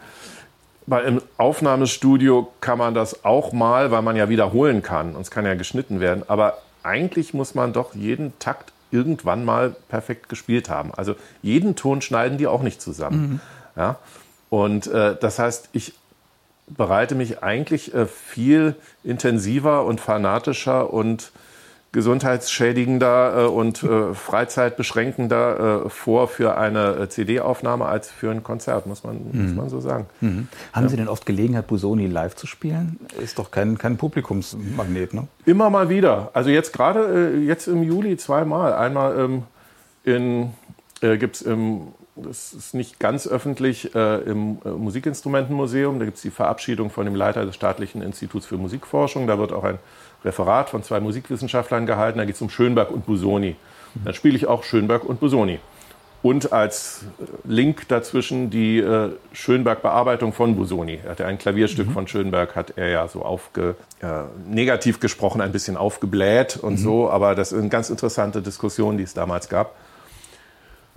[0.86, 5.30] Weil im Aufnahmestudio kann man das auch mal, weil man ja wiederholen kann und es
[5.30, 6.24] kann ja geschnitten werden.
[6.28, 6.58] Aber
[6.88, 10.92] eigentlich muss man doch jeden Takt irgendwann mal perfekt gespielt haben.
[10.94, 13.20] Also jeden Ton schneiden die auch nicht zusammen.
[13.20, 13.40] Mhm.
[13.76, 13.98] Ja?
[14.48, 15.92] Und äh, das heißt, ich
[16.66, 18.74] bereite mich eigentlich äh, viel
[19.04, 21.32] intensiver und fanatischer und
[21.98, 29.02] gesundheitsschädigender äh, und äh, freizeitbeschränkender äh, vor für eine CD-Aufnahme als für ein Konzert, muss
[29.02, 29.42] man, mhm.
[29.42, 30.06] muss man so sagen.
[30.20, 30.46] Mhm.
[30.72, 30.90] Haben ja.
[30.90, 33.00] Sie denn oft Gelegenheit, Busoni live zu spielen?
[33.20, 35.26] Ist doch kein, kein Publikumsmagnet, ne?
[35.44, 36.30] Immer mal wieder.
[36.34, 38.74] Also jetzt gerade, jetzt im Juli zweimal.
[38.74, 39.42] Einmal ähm,
[40.04, 40.50] in,
[41.00, 41.88] äh, gibt es im
[42.20, 45.98] das ist nicht ganz öffentlich äh, im äh, Musikinstrumentenmuseum.
[45.98, 49.26] Da gibt es die Verabschiedung von dem Leiter des Staatlichen Instituts für Musikforschung.
[49.26, 49.78] Da wird auch ein
[50.24, 52.18] Referat von zwei Musikwissenschaftlern gehalten.
[52.18, 53.56] Da geht es um Schönberg und Busoni.
[54.04, 55.58] Dann spiele ich auch Schönberg und Busoni.
[56.20, 57.04] Und als
[57.44, 60.98] Link dazwischen die äh, Schönberg-Bearbeitung von Busoni.
[61.04, 61.92] Er hatte ein Klavierstück mhm.
[61.92, 66.78] von Schönberg, hat er ja so aufge, äh, negativ gesprochen, ein bisschen aufgebläht und mhm.
[66.78, 67.10] so.
[67.10, 69.76] Aber das ist eine ganz interessante Diskussion, die es damals gab.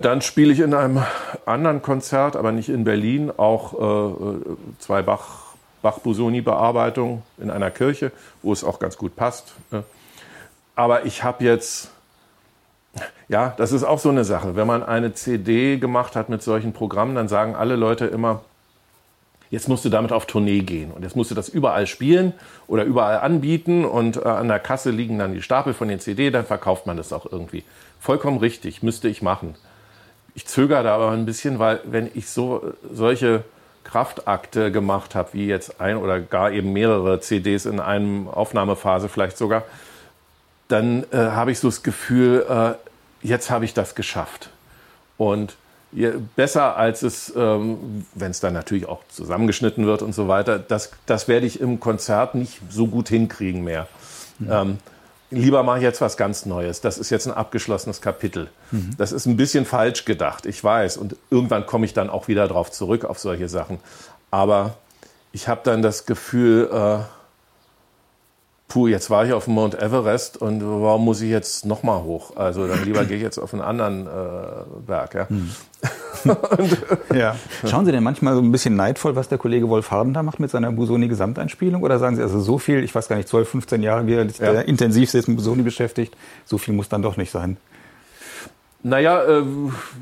[0.00, 1.04] Dann spiele ich in einem
[1.46, 5.41] anderen Konzert, aber nicht in Berlin, auch äh, äh zwei Bach
[5.82, 9.52] Bach-Busoni-Bearbeitung in einer Kirche, wo es auch ganz gut passt.
[9.70, 9.84] Ne?
[10.74, 11.90] Aber ich habe jetzt,
[13.28, 14.56] ja, das ist auch so eine Sache.
[14.56, 18.42] Wenn man eine CD gemacht hat mit solchen Programmen, dann sagen alle Leute immer,
[19.50, 22.32] jetzt musst du damit auf Tournee gehen und jetzt musst du das überall spielen
[22.68, 26.30] oder überall anbieten und äh, an der Kasse liegen dann die Stapel von den CD,
[26.30, 27.62] dann verkauft man das auch irgendwie.
[28.00, 29.54] Vollkommen richtig, müsste ich machen.
[30.34, 33.44] Ich zögere da aber ein bisschen, weil wenn ich so solche
[33.84, 39.36] Kraftakte gemacht habe, wie jetzt ein oder gar eben mehrere CDs in einem Aufnahmephase vielleicht
[39.36, 39.64] sogar,
[40.68, 44.50] dann äh, habe ich so das Gefühl, äh, jetzt habe ich das geschafft.
[45.18, 45.56] Und
[45.92, 50.58] je, besser als es, ähm, wenn es dann natürlich auch zusammengeschnitten wird und so weiter,
[50.58, 53.86] das, das werde ich im Konzert nicht so gut hinkriegen mehr.
[54.38, 54.50] Mhm.
[54.50, 54.78] Ähm,
[55.32, 56.80] lieber mache ich jetzt was ganz Neues.
[56.80, 58.48] Das ist jetzt ein abgeschlossenes Kapitel.
[58.70, 58.90] Mhm.
[58.98, 60.96] Das ist ein bisschen falsch gedacht, ich weiß.
[60.96, 63.78] Und irgendwann komme ich dann auch wieder darauf zurück, auf solche Sachen.
[64.30, 64.76] Aber
[65.32, 66.98] ich habe dann das Gefühl, äh,
[68.72, 72.36] puh, jetzt war ich auf dem Mount Everest und warum muss ich jetzt nochmal hoch?
[72.36, 74.10] Also dann lieber gehe ich jetzt auf einen anderen äh,
[74.86, 75.14] Berg.
[75.14, 75.28] Ja.
[75.28, 75.50] Hm.
[76.58, 76.78] und,
[77.14, 77.36] ja.
[77.66, 80.40] Schauen Sie denn manchmal so ein bisschen neidvoll, was der Kollege Wolf Harden da macht
[80.40, 81.82] mit seiner Busoni-Gesamteinspielung?
[81.82, 84.54] Oder sagen Sie also so viel, ich weiß gar nicht, 12, 15 Jahre, wie er
[84.54, 84.60] ja.
[84.62, 87.58] intensiv ist mit Busoni beschäftigt, so viel muss dann doch nicht sein?
[88.84, 89.42] Naja, äh,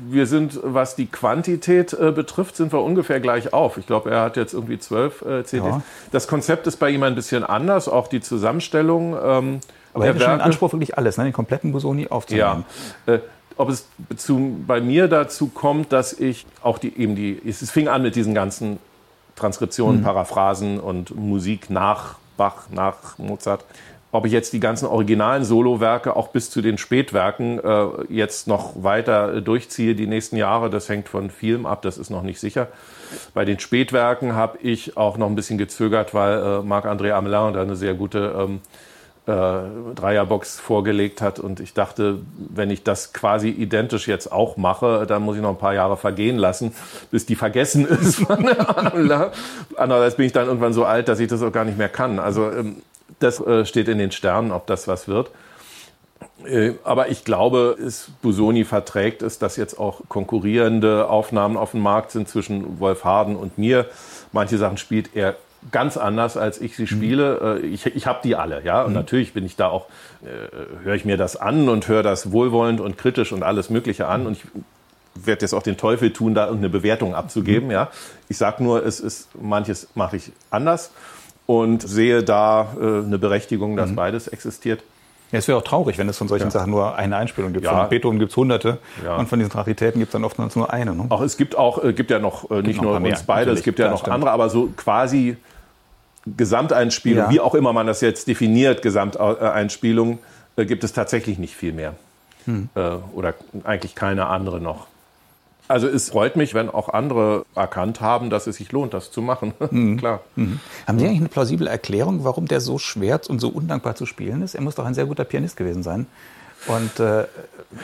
[0.09, 3.77] wir sind, was die Quantität äh, betrifft, sind wir ungefähr gleich auf.
[3.77, 5.65] Ich glaube, er hat jetzt irgendwie zwölf äh, CDs.
[5.65, 5.81] Ja.
[6.11, 9.15] Das Konzept ist bei ihm ein bisschen anders, auch die Zusammenstellung.
[9.23, 9.59] Ähm,
[9.93, 12.65] Aber er hat schon den Anspruch, wirklich alles, ne, den kompletten Busoni aufzunehmen.
[13.05, 13.13] Ja.
[13.13, 13.19] Äh,
[13.57, 17.87] ob es zu, bei mir dazu kommt, dass ich auch die, eben die, es fing
[17.87, 18.79] an mit diesen ganzen
[19.35, 20.05] Transkriptionen, mhm.
[20.05, 23.65] Paraphrasen und Musik nach Bach, nach Mozart
[24.11, 28.83] ob ich jetzt die ganzen originalen Solowerke auch bis zu den Spätwerken äh, jetzt noch
[28.83, 32.39] weiter äh, durchziehe die nächsten Jahre, das hängt von vielem ab, das ist noch nicht
[32.39, 32.67] sicher.
[33.33, 37.61] Bei den Spätwerken habe ich auch noch ein bisschen gezögert, weil äh, Marc-André Amelin da
[37.61, 38.61] eine sehr gute ähm,
[39.27, 45.05] äh, Dreierbox vorgelegt hat und ich dachte, wenn ich das quasi identisch jetzt auch mache,
[45.07, 46.73] dann muss ich noch ein paar Jahre vergehen lassen,
[47.11, 48.25] bis die vergessen ist
[49.77, 52.19] Andererseits bin ich dann irgendwann so alt, dass ich das auch gar nicht mehr kann.
[52.19, 52.81] Also ähm,
[53.21, 55.31] das äh, steht in den Sternen, ob das was wird.
[56.45, 61.81] Äh, aber ich glaube, es, Busoni verträgt es, dass jetzt auch konkurrierende Aufnahmen auf dem
[61.81, 63.85] Markt sind zwischen Wolf Harden und mir.
[64.31, 65.35] Manche Sachen spielt er
[65.71, 67.59] ganz anders, als ich sie spiele.
[67.61, 67.73] Mhm.
[67.73, 68.81] Ich, ich habe die alle, ja.
[68.81, 68.95] Und mhm.
[68.95, 69.87] natürlich bin ich da auch,
[70.23, 74.07] äh, höre ich mir das an und höre das wohlwollend und kritisch und alles Mögliche
[74.07, 74.25] an.
[74.25, 74.43] Und ich
[75.13, 77.71] werde jetzt auch den Teufel tun, da irgendeine Bewertung abzugeben, mhm.
[77.71, 77.91] ja.
[78.29, 80.91] Ich sage nur, es ist, manches mache ich anders
[81.51, 83.95] und sehe da äh, eine Berechtigung, dass mhm.
[83.95, 84.83] beides existiert.
[85.33, 86.51] Ja, es wäre auch traurig, wenn es von solchen ja.
[86.51, 87.65] Sachen nur eine Einspielung gibt.
[87.65, 87.77] Ja.
[87.77, 89.17] Von Beethoven gibt es hunderte ja.
[89.17, 90.95] und von diesen Raritäten gibt es dann oft nur eine.
[90.95, 91.07] Ne?
[91.09, 93.63] Auch es gibt auch, äh, gibt ja noch äh, nicht noch nur uns beide, es
[93.63, 94.13] gibt ja noch stimmt.
[94.13, 95.35] andere, aber so quasi
[96.25, 100.19] Gesamteinspielung, wie auch immer man das jetzt definiert, Gesamteinspielung,
[100.55, 101.95] äh, gibt es tatsächlich nicht viel mehr.
[102.45, 102.69] Hm.
[102.75, 103.33] Äh, oder
[103.65, 104.87] eigentlich keine andere noch.
[105.71, 109.21] Also es freut mich, wenn auch andere erkannt haben, dass es sich lohnt, das zu
[109.21, 109.53] machen.
[109.71, 109.97] Mhm.
[109.97, 110.19] Klar.
[110.35, 110.59] Mhm.
[110.85, 114.41] Haben Sie eigentlich eine plausible Erklärung, warum der so schwer und so undankbar zu spielen
[114.41, 114.53] ist?
[114.53, 116.07] Er muss doch ein sehr guter Pianist gewesen sein.
[116.67, 117.25] Und äh,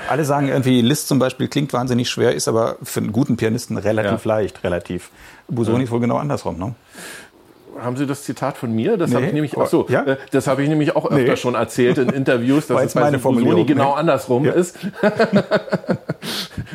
[0.09, 3.77] alle sagen irgendwie, Liszt zum Beispiel klingt wahnsinnig schwer, ist aber für einen guten Pianisten
[3.77, 4.35] relativ ja.
[4.35, 5.09] leicht, relativ.
[5.47, 5.83] Busoni ja.
[5.85, 6.75] ist wohl genau andersrum, ne?
[7.81, 8.97] Haben Sie das Zitat von mir?
[8.97, 9.15] Das nee.
[9.15, 10.03] habe ich nämlich, ach so, ja?
[10.03, 11.37] Äh, das habe ich nämlich auch öfter nee.
[11.37, 13.95] schon erzählt in Interviews, dass es bei Busoni genau ne?
[13.95, 14.53] andersrum ja.
[14.53, 14.77] ist.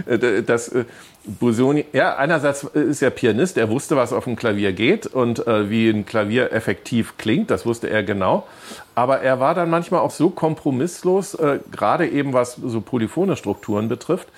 [0.06, 0.84] Äh, dass äh,
[1.24, 5.68] Busoni, ja, einerseits ist er Pianist, er wusste, was auf dem Klavier geht und äh,
[5.68, 8.46] wie ein Klavier effektiv klingt, das wusste er genau.
[8.94, 13.88] Aber er war dann manchmal auch so kompromisslos, äh, gerade eben was so polyphone Strukturen
[13.88, 14.28] betrifft,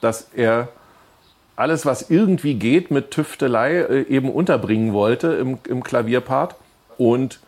[0.00, 0.68] dass er
[1.56, 6.56] alles, was irgendwie geht mit Tüftelei, äh, eben unterbringen wollte im, im Klavierpart.
[6.98, 7.40] Und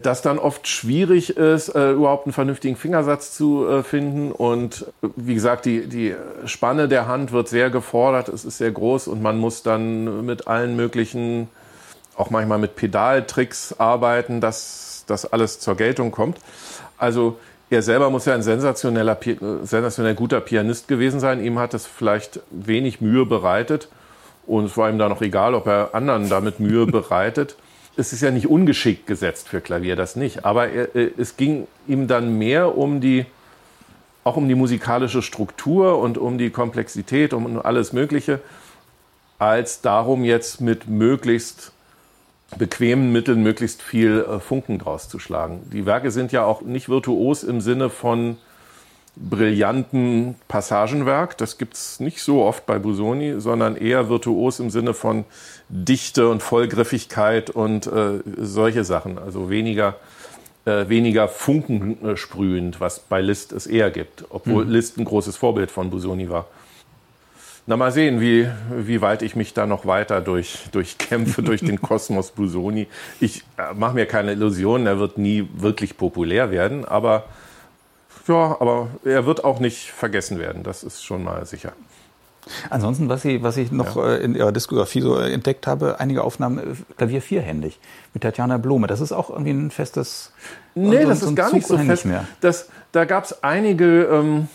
[0.00, 4.30] das dann oft schwierig ist, äh, überhaupt einen vernünftigen Fingersatz zu äh, finden.
[4.30, 8.70] Und äh, wie gesagt, die, die Spanne der Hand wird sehr gefordert, es ist sehr
[8.70, 11.48] groß und man muss dann mit allen möglichen,
[12.16, 16.38] auch manchmal mit Pedaltricks arbeiten, dass das alles zur Geltung kommt.
[16.96, 17.38] Also
[17.70, 19.18] er selber muss ja ein sensationeller,
[19.62, 21.44] sensationell guter Pianist gewesen sein.
[21.44, 23.88] Ihm hat es vielleicht wenig Mühe bereitet.
[24.46, 27.56] Und es war ihm da noch egal, ob er anderen damit Mühe bereitet.
[27.96, 30.46] Es ist ja nicht ungeschickt gesetzt für Klavier, das nicht.
[30.46, 30.88] Aber er,
[31.18, 33.26] es ging ihm dann mehr um die,
[34.24, 38.40] auch um die musikalische Struktur und um die Komplexität, um alles Mögliche,
[39.38, 41.72] als darum jetzt mit möglichst
[42.56, 45.68] bequemen Mitteln möglichst viel äh, Funken draus zu schlagen.
[45.72, 48.38] Die Werke sind ja auch nicht virtuos im Sinne von
[49.16, 51.36] brillanten Passagenwerk.
[51.38, 55.24] Das gibt's nicht so oft bei Busoni, sondern eher virtuos im Sinne von
[55.68, 59.18] Dichte und Vollgriffigkeit und äh, solche Sachen.
[59.18, 59.96] Also weniger,
[60.64, 64.24] äh, weniger Funken äh, sprühend, was bei Liszt es eher gibt.
[64.30, 64.70] Obwohl mhm.
[64.70, 66.46] Liszt ein großes Vorbild von Busoni war.
[67.68, 71.82] Na, mal sehen, wie, wie weit ich mich da noch weiter durch, durchkämpfe durch den
[71.82, 72.86] Kosmos Busoni.
[73.20, 77.24] Ich äh, mache mir keine Illusionen, er wird nie wirklich populär werden, aber
[78.26, 81.74] ja, aber er wird auch nicht vergessen werden, das ist schon mal sicher.
[82.70, 84.14] Ansonsten, was, Sie, was ich noch ja.
[84.14, 87.78] Äh, in Ihrer Diskografie so entdeckt habe, einige Aufnahmen äh, Klavier vierhändig
[88.14, 88.86] mit Tatjana Blome.
[88.86, 90.32] Das ist auch irgendwie ein festes.
[90.74, 92.06] Nee, so, das so ist gar Zug nicht so fest.
[92.06, 92.26] Mehr.
[92.40, 94.04] Das, da gab es einige.
[94.04, 94.48] Ähm,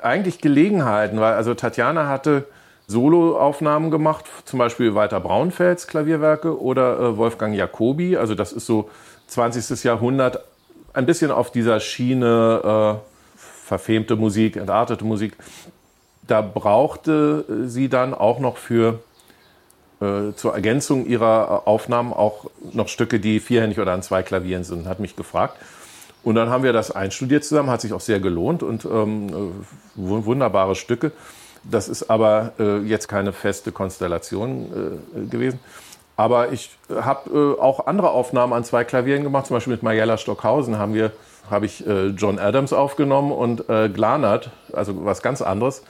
[0.00, 2.46] eigentlich Gelegenheiten, weil also Tatjana hatte
[2.86, 8.16] Soloaufnahmen gemacht, zum Beispiel Walter Braunfels Klavierwerke oder äh, Wolfgang Jacobi.
[8.16, 8.90] Also das ist so
[9.26, 9.84] 20.
[9.84, 10.42] Jahrhundert,
[10.94, 15.36] ein bisschen auf dieser Schiene äh, verfemte Musik, entartete Musik.
[16.26, 19.00] Da brauchte sie dann auch noch für
[20.00, 24.86] äh, zur Ergänzung ihrer Aufnahmen auch noch Stücke, die vierhändig oder an zwei Klavieren sind,
[24.86, 25.56] hat mich gefragt.
[26.28, 29.32] Und dann haben wir das einstudiert zusammen, hat sich auch sehr gelohnt und ähm, äh,
[29.96, 31.10] wunderbare Stücke.
[31.64, 35.58] Das ist aber äh, jetzt keine feste Konstellation äh, gewesen.
[36.16, 39.46] Aber ich habe äh, auch andere Aufnahmen an zwei Klavieren gemacht.
[39.46, 41.12] Zum Beispiel mit Mariella Stockhausen haben wir,
[41.50, 45.82] habe ich äh, John Adams aufgenommen und äh, Glanert, also was ganz anderes.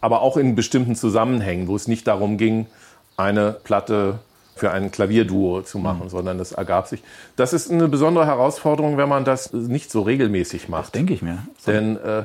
[0.00, 2.68] Aber auch in bestimmten Zusammenhängen, wo es nicht darum ging,
[3.16, 4.20] eine Platte
[4.62, 6.08] für ein Klavierduo zu machen, mhm.
[6.08, 7.02] sondern das ergab sich.
[7.34, 10.84] Das ist eine besondere Herausforderung, wenn man das nicht so regelmäßig macht.
[10.84, 11.38] Das denke ich mir.
[11.58, 11.72] So.
[11.72, 12.22] Denn äh,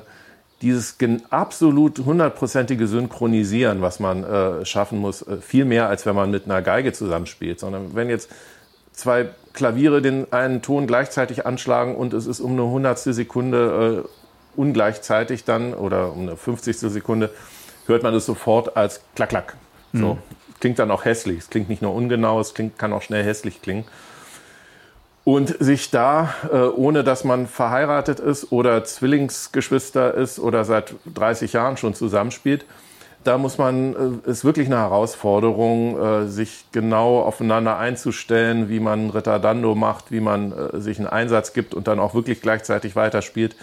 [0.61, 0.97] dieses
[1.31, 6.45] absolut hundertprozentige Synchronisieren, was man äh, schaffen muss, äh, viel mehr, als wenn man mit
[6.45, 7.59] einer Geige zusammenspielt.
[7.59, 8.29] Sondern wenn jetzt
[8.91, 14.59] zwei Klaviere den einen Ton gleichzeitig anschlagen und es ist um eine hundertstel Sekunde äh,
[14.59, 17.31] ungleichzeitig dann oder um eine fünfzigstel Sekunde,
[17.87, 19.55] hört man es sofort als Klack, Klack.
[19.91, 20.13] So.
[20.13, 20.17] Mhm
[20.59, 21.39] klingt dann auch hässlich.
[21.39, 23.85] Es klingt nicht nur ungenau, es klingt, kann auch schnell hässlich klingen.
[25.23, 31.51] Und sich da, äh, ohne dass man verheiratet ist oder Zwillingsgeschwister ist oder seit 30
[31.51, 32.65] Jahren schon zusammenspielt,
[33.25, 39.09] da muss man, äh, ist wirklich eine Herausforderung, äh, sich genau aufeinander einzustellen, wie man
[39.09, 43.57] Ritardando macht, wie man sich einen Einsatz gibt und dann auch wirklich gleichzeitig weiterspielt.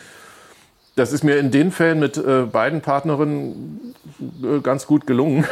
[0.97, 3.95] Das ist mir in den Fällen mit äh, beiden Partnerinnen
[4.43, 5.45] äh, ganz gut gelungen.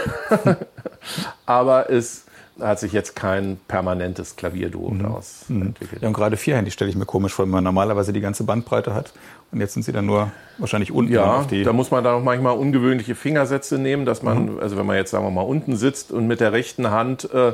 [1.47, 2.27] Aber es
[2.61, 5.03] hat sich jetzt kein permanentes Klavierduo mhm.
[5.03, 5.63] daraus mhm.
[5.63, 6.03] entwickelt.
[6.03, 8.95] Ja, und gerade vierhändig stelle ich mir komisch vor, wenn man normalerweise die ganze Bandbreite
[8.95, 9.13] hat.
[9.51, 11.63] Und jetzt sind sie dann nur wahrscheinlich unten ja, auf die.
[11.65, 14.61] Da muss man dann auch manchmal ungewöhnliche Fingersätze nehmen, dass man, mhm.
[14.61, 17.53] also wenn man jetzt sagen wir mal unten sitzt und mit der rechten Hand äh,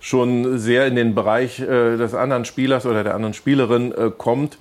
[0.00, 4.58] schon sehr in den Bereich äh, des anderen Spielers oder der anderen Spielerin äh, kommt,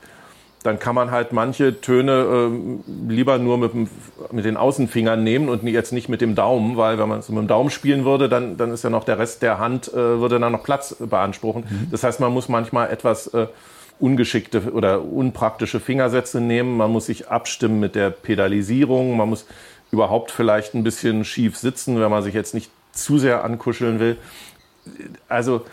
[0.64, 3.90] dann kann man halt manche Töne äh, lieber nur mit, dem,
[4.32, 7.38] mit den Außenfingern nehmen und jetzt nicht mit dem Daumen, weil wenn man es mit
[7.38, 10.40] dem Daumen spielen würde, dann, dann ist ja noch der Rest der Hand, äh, würde
[10.40, 11.64] dann noch Platz beanspruchen.
[11.70, 11.88] Mhm.
[11.92, 13.48] Das heißt, man muss manchmal etwas äh,
[14.00, 19.46] ungeschickte oder unpraktische Fingersätze nehmen, man muss sich abstimmen mit der Pedalisierung, man muss
[19.92, 24.18] überhaupt vielleicht ein bisschen schief sitzen, wenn man sich jetzt nicht zu sehr ankuscheln will.
[25.30, 25.66] Also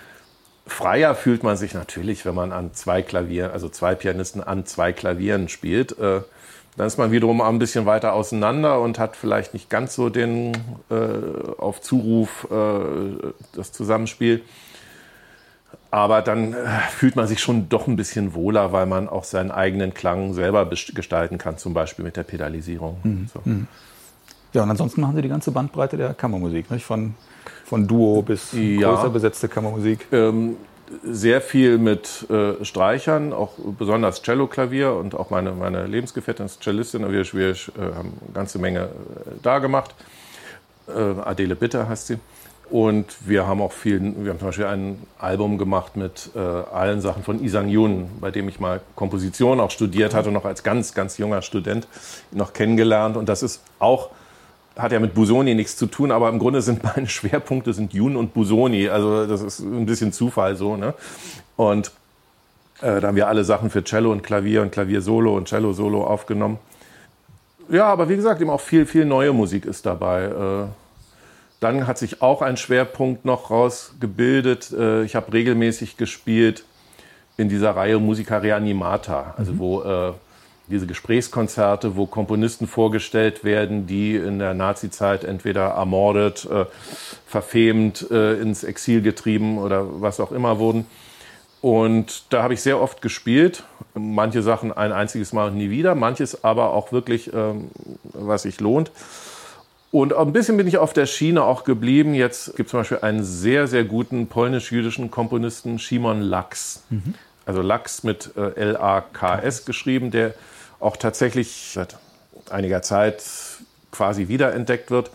[0.67, 4.93] Freier fühlt man sich natürlich, wenn man an zwei Klavieren, also zwei Pianisten an zwei
[4.93, 5.99] Klavieren spielt.
[5.99, 6.23] Äh,
[6.77, 10.57] dann ist man wiederum ein bisschen weiter auseinander und hat vielleicht nicht ganz so den
[10.91, 10.95] äh,
[11.59, 14.43] auf Zuruf äh, das Zusammenspiel.
[15.91, 19.53] Aber dann äh, fühlt man sich schon doch ein bisschen wohler, weil man auch seinen
[19.53, 22.99] eigenen Klang selber gestalten kann, zum Beispiel mit der Pedalisierung.
[23.05, 23.29] Mhm.
[23.33, 23.41] So.
[23.45, 23.69] Mhm.
[24.53, 26.85] Ja, und ansonsten machen Sie die ganze Bandbreite der Kammermusik, nicht?
[26.85, 27.15] Von
[27.65, 28.93] von Duo bis ja.
[28.93, 30.07] größer besetzte Kammermusik?
[30.13, 30.57] Ähm,
[31.03, 37.11] sehr viel mit äh, Streichern, auch besonders Cello-Klavier und auch meine, meine Lebensgefährtin ist Cellistin.
[37.11, 37.55] Wir, wir äh,
[37.95, 39.95] haben eine ganze Menge äh, da gemacht.
[40.89, 42.19] Äh, Adele Bitter heißt sie.
[42.71, 47.01] Und wir haben auch viel, wir haben zum Beispiel ein Album gemacht mit äh, allen
[47.01, 50.95] Sachen von Isang Yun, bei dem ich mal Komposition auch studiert hatte, noch als ganz,
[50.95, 51.87] ganz junger Student
[52.31, 53.17] noch kennengelernt.
[53.17, 54.11] Und das ist auch
[54.77, 58.17] hat ja mit Busoni nichts zu tun, aber im Grunde sind meine Schwerpunkte sind Jun
[58.17, 58.89] und Busoni.
[58.89, 60.77] Also das ist ein bisschen Zufall so.
[60.77, 60.95] Ne?
[61.57, 61.93] Und
[62.81, 66.59] äh, da haben wir alle Sachen für Cello und Klavier und Klavier-Solo und Cello-Solo aufgenommen.
[67.69, 70.25] Ja, aber wie gesagt, eben auch viel, viel neue Musik ist dabei.
[70.25, 70.67] Äh,
[71.61, 74.73] dann hat sich auch ein Schwerpunkt noch rausgebildet.
[74.73, 76.65] Äh, ich habe regelmäßig gespielt
[77.37, 79.59] in dieser Reihe Musica Reanimata, also mhm.
[79.59, 80.13] wo äh,
[80.69, 86.65] diese Gesprächskonzerte, wo Komponisten vorgestellt werden, die in der Nazizeit entweder ermordet, äh,
[87.27, 90.87] verfemt, äh, ins Exil getrieben oder was auch immer wurden.
[91.61, 93.65] Und da habe ich sehr oft gespielt.
[93.95, 97.71] Manche Sachen ein einziges Mal und nie wieder, manches aber auch wirklich, ähm,
[98.13, 98.91] was sich lohnt.
[99.91, 102.15] Und ein bisschen bin ich auf der Schiene auch geblieben.
[102.15, 106.83] Jetzt gibt es zum Beispiel einen sehr, sehr guten polnisch-jüdischen Komponisten, Szymon Laks.
[106.91, 107.15] Mhm.
[107.47, 110.35] Also Laks mit äh, L-A-K-S geschrieben, der
[110.81, 111.97] auch tatsächlich seit
[112.51, 113.25] einiger Zeit
[113.91, 115.11] quasi wiederentdeckt wird.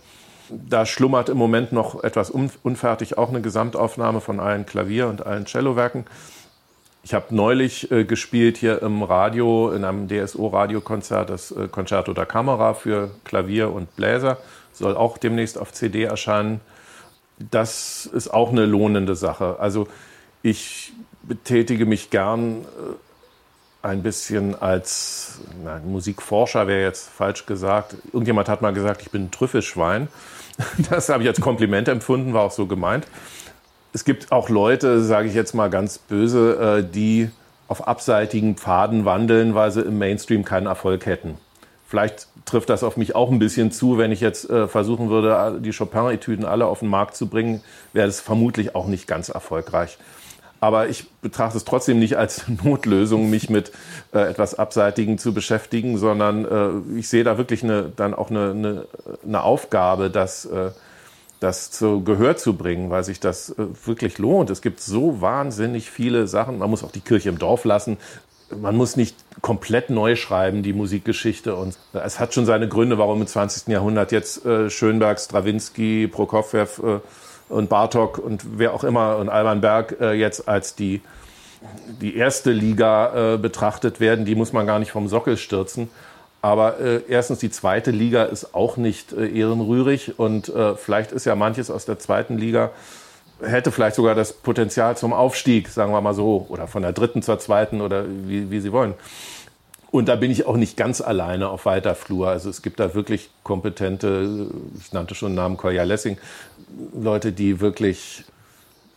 [0.50, 5.46] Da schlummert im Moment noch etwas unfertig, auch eine Gesamtaufnahme von allen Klavier- und allen
[5.46, 6.06] Cellowerken.
[7.04, 12.26] Ich habe neulich äh, gespielt hier im Radio, in einem DSO-Radiokonzert, das äh, Concerto da
[12.26, 14.38] Camera für Klavier und Bläser.
[14.74, 16.62] Soll auch demnächst auf CD erscheinen.
[17.38, 19.58] Das ist auch eine lohnende Sache.
[19.60, 19.88] Also
[20.42, 20.94] ich
[21.24, 22.66] betätige mich gern äh,
[23.82, 27.96] ein bisschen als nein, Musikforscher wäre jetzt falsch gesagt.
[28.12, 30.08] Irgendjemand hat mal gesagt, ich bin ein Trüffelschwein.
[30.90, 33.08] Das habe ich als Kompliment empfunden, war auch so gemeint.
[33.94, 37.30] Es gibt auch Leute, sage ich jetzt mal ganz böse, äh, die
[37.70, 41.38] auf abseitigen Pfaden wandeln, weil sie im Mainstream keinen Erfolg hätten.
[41.88, 45.60] Vielleicht trifft das auf mich auch ein bisschen zu, wenn ich jetzt äh, versuchen würde,
[45.62, 47.64] die Chopin-Etüden alle auf den Markt zu bringen,
[47.94, 49.98] wäre das vermutlich auch nicht ganz erfolgreich.
[50.60, 53.72] Aber ich betrachte es trotzdem nicht als Notlösung, mich mit
[54.14, 56.46] äh, etwas Abseitigen zu beschäftigen, sondern
[56.96, 58.86] äh, ich sehe da wirklich eine, dann auch eine, eine,
[59.26, 60.72] eine Aufgabe, das, äh,
[61.40, 64.50] das zu Gehör zu bringen, weil sich das äh, wirklich lohnt.
[64.50, 66.58] Es gibt so wahnsinnig viele Sachen.
[66.58, 67.98] Man muss auch die Kirche im Dorf lassen.
[68.54, 71.56] Man muss nicht komplett neu schreiben, die Musikgeschichte.
[71.56, 73.68] Und es hat schon seine Gründe, warum im 20.
[73.68, 77.00] Jahrhundert jetzt äh, Schönberg, Strawinski, Prokofjew, äh,
[77.50, 81.02] und Bartok und wer auch immer und Alban Berg äh, jetzt als die,
[82.02, 84.26] die erste Liga äh, betrachtet werden.
[84.26, 85.90] Die muss man gar nicht vom Sockel stürzen.
[86.42, 91.26] Aber äh, erstens, die zweite Liga ist auch nicht äh, ehrenrührig und äh, vielleicht ist
[91.26, 92.72] ja manches aus der zweiten Liga,
[93.42, 97.22] hätte vielleicht sogar das Potenzial zum Aufstieg, sagen wir mal so, oder von der dritten
[97.22, 98.94] zur zweiten oder wie, wie Sie wollen.
[99.92, 102.30] Und da bin ich auch nicht ganz alleine auf weiter Flur.
[102.30, 104.48] Also es gibt da wirklich kompetente,
[104.80, 106.18] ich nannte schon den Namen Kolja Lessing,
[106.94, 108.24] Leute, die wirklich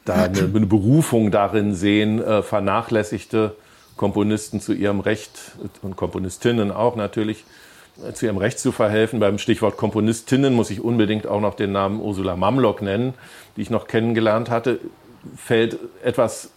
[0.05, 3.57] da eine, eine Berufung darin sehen, äh, vernachlässigte
[3.97, 7.45] Komponisten zu ihrem Recht und Komponistinnen auch natürlich
[8.07, 9.18] äh, zu ihrem Recht zu verhelfen.
[9.18, 13.14] Beim Stichwort Komponistinnen muss ich unbedingt auch noch den Namen Ursula Mamlock nennen,
[13.57, 14.78] die ich noch kennengelernt hatte.
[15.36, 16.51] Fällt etwas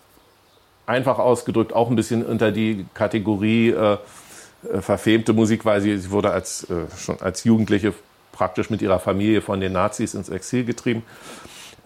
[0.88, 3.98] einfach ausgedrückt auch ein bisschen unter die Kategorie äh,
[4.72, 7.94] äh, verfemte Musik, weil sie, sie wurde als, äh, schon als Jugendliche
[8.32, 11.04] praktisch mit ihrer Familie von den Nazis ins Exil getrieben.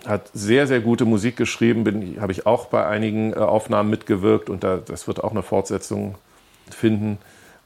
[0.06, 4.64] hat sehr, sehr gute Musik geschrieben, habe ich auch bei einigen äh, Aufnahmen mitgewirkt und
[4.64, 6.16] da, das wird auch eine Fortsetzung
[6.72, 7.18] finden.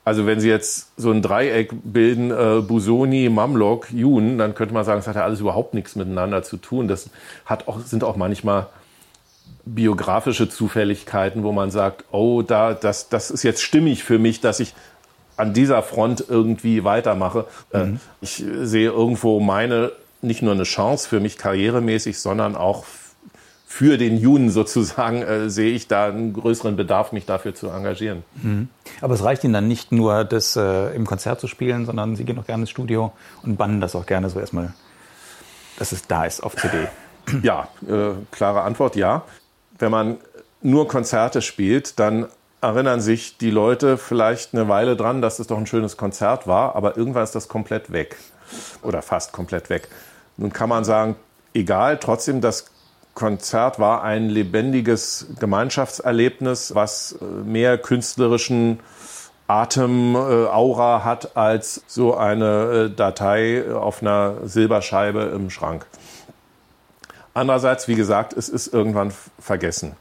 [0.06, 4.84] Also wenn Sie jetzt so ein Dreieck bilden, äh, Busoni, Mamlok, Jun, dann könnte man
[4.84, 6.88] sagen, das hat ja alles überhaupt nichts miteinander zu tun.
[6.90, 7.10] Das
[7.46, 8.68] hat auch, sind auch manchmal
[9.66, 14.60] biografische Zufälligkeiten, wo man sagt, oh, da, das, das ist jetzt stimmig für mich, dass
[14.60, 14.74] ich
[15.44, 17.46] an dieser Front irgendwie weitermache.
[17.74, 18.00] Äh, mhm.
[18.22, 19.92] Ich sehe irgendwo meine,
[20.22, 22.86] nicht nur eine Chance für mich karrieremäßig, sondern auch
[23.68, 28.24] für den Juden sozusagen äh, sehe ich da einen größeren Bedarf, mich dafür zu engagieren.
[28.42, 28.70] Mhm.
[29.02, 32.24] Aber es reicht Ihnen dann nicht nur, das äh, im Konzert zu spielen, sondern Sie
[32.24, 34.74] gehen auch gerne ins Studio und bannen das auch gerne so erstmal,
[35.78, 36.88] dass es da ist auf CD.
[37.42, 39.24] Ja, äh, klare Antwort, ja.
[39.80, 40.18] Wenn man
[40.62, 42.28] nur Konzerte spielt, dann
[42.64, 46.76] erinnern sich die Leute vielleicht eine Weile dran, dass es doch ein schönes Konzert war,
[46.76, 48.16] aber irgendwann ist das komplett weg
[48.82, 49.90] oder fast komplett weg.
[50.38, 51.18] Nun kann man sagen,
[51.54, 52.68] egal, trotzdem das
[53.14, 58.80] Konzert war ein lebendiges Gemeinschaftserlebnis, was äh, mehr künstlerischen
[59.46, 65.86] Atem, äh, Aura hat als so eine äh, Datei auf einer Silberscheibe im Schrank.
[67.36, 69.96] Andererseits, wie gesagt, es ist irgendwann vergessen.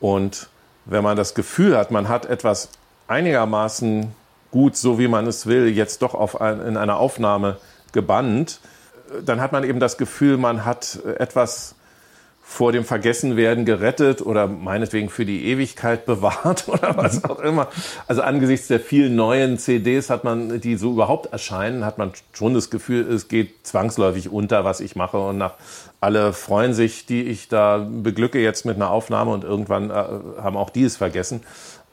[0.00, 0.48] Und
[0.86, 2.70] wenn man das Gefühl hat, man hat etwas
[3.08, 4.12] einigermaßen
[4.50, 7.58] gut, so wie man es will, jetzt doch auf ein, in einer Aufnahme
[7.92, 8.60] gebannt,
[9.24, 11.75] dann hat man eben das Gefühl, man hat etwas
[12.48, 17.68] vor dem Vergessenwerden gerettet oder meinetwegen für die Ewigkeit bewahrt oder was auch immer.
[18.06, 22.54] Also angesichts der vielen neuen CDs hat man, die so überhaupt erscheinen, hat man schon
[22.54, 25.54] das Gefühl, es geht zwangsläufig unter, was ich mache und nach
[26.00, 30.56] alle freuen sich, die ich da beglücke jetzt mit einer Aufnahme und irgendwann äh, haben
[30.56, 31.40] auch die es vergessen.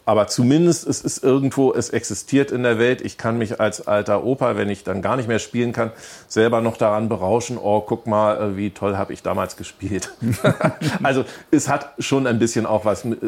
[0.05, 3.01] Aber zumindest es ist irgendwo, es existiert in der Welt.
[3.01, 5.91] Ich kann mich als alter Opa, wenn ich dann gar nicht mehr spielen kann,
[6.27, 7.57] selber noch daran berauschen.
[7.57, 10.13] Oh, guck mal, äh, wie toll habe ich damals gespielt.
[11.03, 13.27] also es hat schon ein bisschen auch was mit, äh,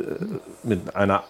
[0.63, 1.23] mit einer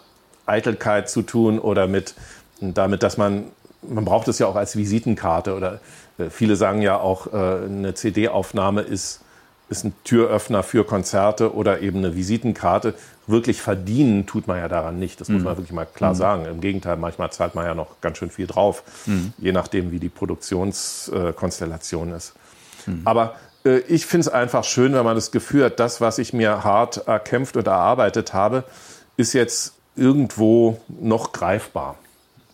[0.46, 2.14] Eitelkeit zu tun oder mit
[2.60, 3.44] damit, dass man
[3.88, 5.80] man braucht es ja auch als Visitenkarte oder
[6.18, 9.20] äh, viele sagen ja auch, eine CD-Aufnahme ist
[9.68, 12.94] ist ein Türöffner für Konzerte oder eben eine Visitenkarte.
[13.26, 15.20] Wirklich verdienen tut man ja daran nicht.
[15.20, 15.58] Das muss man mhm.
[15.58, 16.16] wirklich mal klar mhm.
[16.16, 16.46] sagen.
[16.46, 19.32] Im Gegenteil, manchmal zahlt man ja noch ganz schön viel drauf, mhm.
[19.38, 22.34] je nachdem, wie die Produktionskonstellation ist.
[23.04, 26.32] Aber äh, ich finde es einfach schön, wenn man das Gefühl hat, das, was ich
[26.32, 28.64] mir hart erkämpft und erarbeitet habe,
[29.16, 31.96] ist jetzt irgendwo noch greifbar.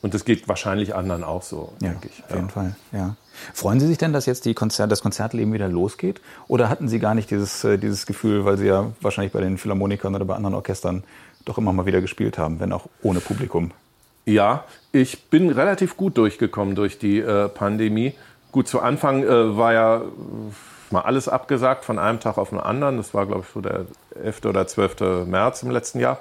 [0.00, 2.24] Und das geht wahrscheinlich anderen auch so, ja, denke ich.
[2.24, 3.14] Auf jeden Fall, ja.
[3.54, 6.20] Freuen Sie sich denn, dass jetzt Konzert, das Konzertleben wieder losgeht?
[6.48, 9.58] Oder hatten Sie gar nicht dieses, äh, dieses Gefühl, weil Sie ja wahrscheinlich bei den
[9.58, 11.04] Philharmonikern oder bei anderen Orchestern
[11.44, 13.72] doch immer mal wieder gespielt haben, wenn auch ohne Publikum?
[14.24, 18.14] Ja, ich bin relativ gut durchgekommen durch die äh, Pandemie.
[18.52, 20.02] Gut, zu Anfang äh, war ja äh,
[20.90, 22.98] mal alles abgesagt von einem Tag auf den anderen.
[22.98, 23.86] Das war, glaube ich, so der
[24.22, 24.44] 11.
[24.44, 25.26] oder 12.
[25.26, 26.18] März im letzten Jahr.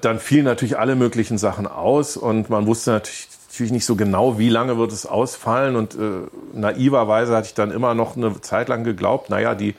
[0.00, 3.28] Dann fielen natürlich alle möglichen Sachen aus und man wusste natürlich,
[3.58, 5.74] natürlich nicht so genau, wie lange wird es ausfallen.
[5.74, 9.74] Und äh, naiverweise hatte ich dann immer noch eine Zeit lang geglaubt, naja, die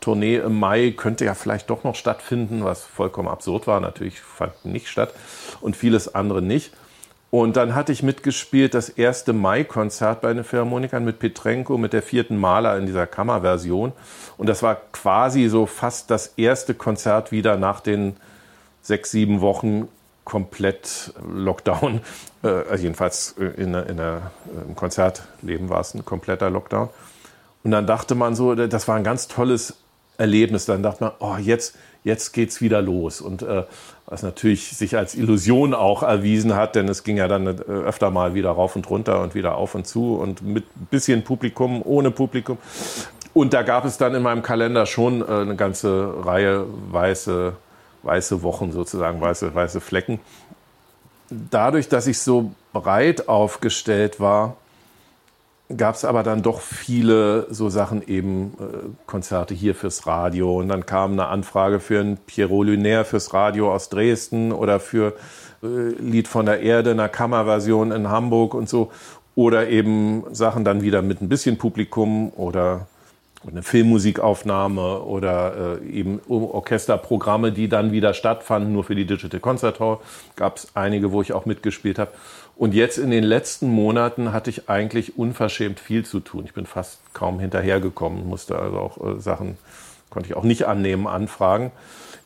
[0.00, 3.78] Tournee im Mai könnte ja vielleicht doch noch stattfinden, was vollkommen absurd war.
[3.80, 5.12] Natürlich fand nicht statt
[5.60, 6.72] und vieles andere nicht.
[7.30, 12.02] Und dann hatte ich mitgespielt das erste Mai-Konzert bei den Philharmonikern mit Petrenko, mit der
[12.02, 13.92] vierten Maler in dieser Kammerversion.
[14.36, 18.16] Und das war quasi so fast das erste Konzert wieder nach den
[18.82, 19.86] sechs, sieben Wochen
[20.30, 22.00] komplett Lockdown.
[22.42, 24.30] Äh, also jedenfalls äh, in, in der,
[24.66, 26.88] im Konzertleben war es ein kompletter Lockdown.
[27.64, 29.74] Und dann dachte man so, das war ein ganz tolles
[30.16, 30.66] Erlebnis.
[30.66, 33.20] Dann dachte man, oh, jetzt, jetzt geht's wieder los.
[33.20, 33.64] Und äh,
[34.06, 38.10] was natürlich sich als Illusion auch erwiesen hat, denn es ging ja dann äh, öfter
[38.10, 42.12] mal wieder rauf und runter und wieder auf und zu und mit bisschen Publikum, ohne
[42.12, 42.56] Publikum.
[43.34, 47.54] Und da gab es dann in meinem Kalender schon äh, eine ganze Reihe weiße
[48.02, 50.20] weiße Wochen sozusagen, weiße, weiße Flecken.
[51.30, 54.56] Dadurch, dass ich so breit aufgestellt war,
[55.76, 60.68] gab es aber dann doch viele so Sachen eben äh, Konzerte hier fürs Radio und
[60.68, 65.14] dann kam eine Anfrage für ein Pierrot Lunaire fürs Radio aus Dresden oder für
[65.62, 65.66] äh,
[66.00, 68.90] Lied von der Erde, einer Kammerversion in Hamburg und so
[69.36, 72.88] oder eben Sachen dann wieder mit ein bisschen Publikum oder
[73.46, 79.80] eine Filmmusikaufnahme oder äh, eben Orchesterprogramme, die dann wieder stattfanden, nur für die Digital Concert
[79.80, 79.98] Hall.
[80.36, 82.12] Gab es einige, wo ich auch mitgespielt habe.
[82.56, 86.44] Und jetzt in den letzten Monaten hatte ich eigentlich unverschämt viel zu tun.
[86.44, 89.56] Ich bin fast kaum hinterhergekommen, musste also auch äh, Sachen,
[90.10, 91.72] konnte ich auch nicht annehmen, anfragen.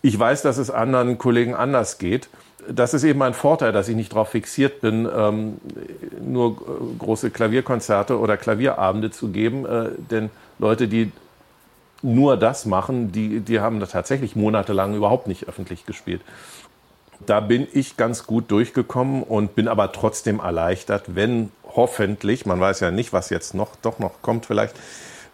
[0.03, 2.29] Ich weiß, dass es anderen Kollegen anders geht.
[2.69, 5.59] Das ist eben ein Vorteil, dass ich nicht darauf fixiert bin, ähm,
[6.21, 10.31] nur äh, große Klavierkonzerte oder Klavierabende zu geben, äh, denn
[10.65, 11.13] Leute, die
[12.01, 16.23] nur das machen, die, die haben da tatsächlich monatelang überhaupt nicht öffentlich gespielt.
[17.27, 22.81] Da bin ich ganz gut durchgekommen und bin aber trotzdem erleichtert, wenn hoffentlich, man weiß
[22.81, 24.75] ja nicht, was jetzt noch doch noch kommt vielleicht,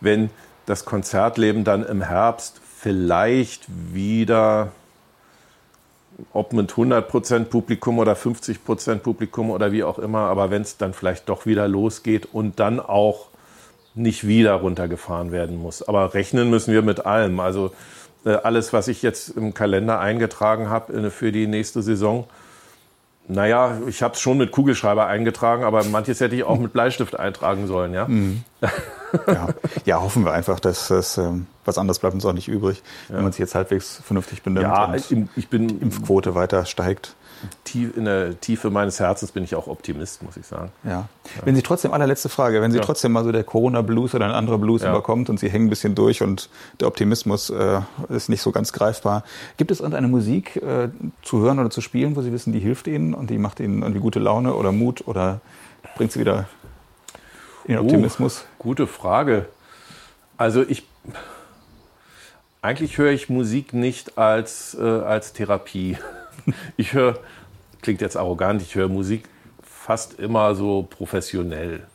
[0.01, 0.31] wenn
[0.67, 4.73] das Konzertleben dann im Herbst vielleicht wieder
[6.33, 10.93] ob mit 100% Publikum oder 50% Publikum oder wie auch immer, aber wenn es dann
[10.93, 13.30] vielleicht doch wieder losgeht und dann auch
[14.01, 15.87] nicht wieder runtergefahren werden muss.
[15.87, 17.41] Aber rechnen müssen wir mit allem.
[17.41, 17.73] Also
[18.25, 22.27] äh, alles, was ich jetzt im Kalender eingetragen habe äh, für die nächste Saison,
[23.29, 27.19] naja, ich habe es schon mit Kugelschreiber eingetragen, aber manches hätte ich auch mit Bleistift
[27.19, 28.09] eintragen sollen, ja.
[28.09, 28.43] Mhm.
[29.27, 29.49] ja.
[29.85, 33.17] ja, hoffen wir einfach, dass das ähm, was anderes bleibt uns auch nicht übrig, ja.
[33.17, 37.15] wenn man sich jetzt halbwegs vernünftig benimmt ja, und ich bin, die Impfquote weiter steigt.
[37.65, 40.71] Tief, in der Tiefe meines Herzens bin ich auch Optimist, muss ich sagen.
[40.85, 40.91] Ja.
[40.91, 41.09] ja.
[41.45, 42.85] Wenn Sie trotzdem, allerletzte Frage, wenn Sie ja.
[42.85, 44.91] trotzdem mal so der Corona-Blues oder ein anderer Blues ja.
[44.91, 48.73] überkommt und Sie hängen ein bisschen durch und der Optimismus äh, ist nicht so ganz
[48.73, 49.25] greifbar,
[49.57, 50.89] gibt es irgendeine Musik äh,
[51.23, 53.83] zu hören oder zu spielen, wo Sie wissen, die hilft Ihnen und die macht Ihnen
[53.83, 55.41] irgendwie gute Laune oder Mut oder
[55.97, 56.47] bringt Sie wieder
[57.65, 58.45] in den Optimismus?
[58.59, 59.47] Uh, gute Frage.
[60.37, 60.85] Also ich
[62.63, 65.97] eigentlich höre ich Musik nicht als, äh, als Therapie.
[66.77, 67.19] Ich höre,
[67.83, 69.25] klingt jetzt arrogant, ich höre Musik
[69.63, 71.87] fast immer so professionell,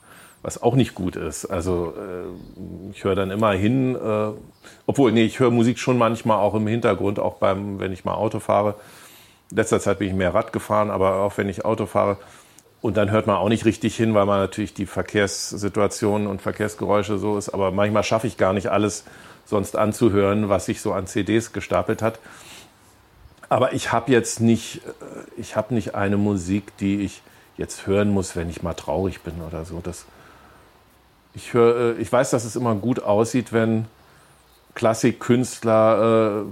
[0.41, 1.45] was auch nicht gut ist.
[1.45, 4.31] Also äh, ich höre dann immer hin, äh,
[4.85, 8.15] obwohl, nee, ich höre Musik schon manchmal auch im Hintergrund, auch beim, wenn ich mal
[8.15, 8.75] Auto fahre.
[9.51, 12.17] Letzter Zeit bin ich mehr Rad gefahren, aber auch wenn ich Auto fahre.
[12.81, 17.17] Und dann hört man auch nicht richtig hin, weil man natürlich die Verkehrssituationen und Verkehrsgeräusche
[17.17, 17.49] so ist.
[17.49, 19.05] Aber manchmal schaffe ich gar nicht alles
[19.45, 22.19] sonst anzuhören, was sich so an CDs gestapelt hat.
[23.49, 24.89] Aber ich habe jetzt nicht, äh,
[25.37, 27.21] ich habe nicht eine Musik, die ich
[27.57, 29.79] jetzt hören muss, wenn ich mal traurig bin oder so.
[29.81, 30.05] Das,
[31.33, 33.85] ich, hör, äh, ich weiß, dass es immer gut aussieht, wenn
[34.73, 36.43] Klassikkünstler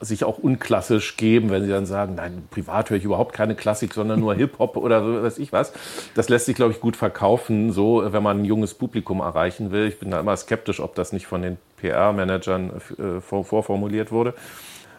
[0.00, 3.56] äh, sich auch unklassisch geben, wenn sie dann sagen, nein, privat höre ich überhaupt keine
[3.56, 5.72] Klassik, sondern nur Hip-Hop oder so, weiß ich was.
[6.14, 9.88] Das lässt sich, glaube ich, gut verkaufen, so, wenn man ein junges Publikum erreichen will.
[9.88, 14.34] Ich bin da immer skeptisch, ob das nicht von den PR-Managern äh, vorformuliert wurde.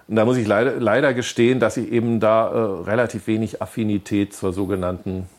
[0.10, 4.34] Und da muss ich leider, leider gestehen, dass ich eben da äh, relativ wenig Affinität
[4.34, 5.30] zur sogenannten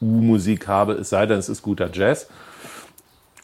[0.00, 2.28] U-Musik habe, es sei denn, es ist guter Jazz.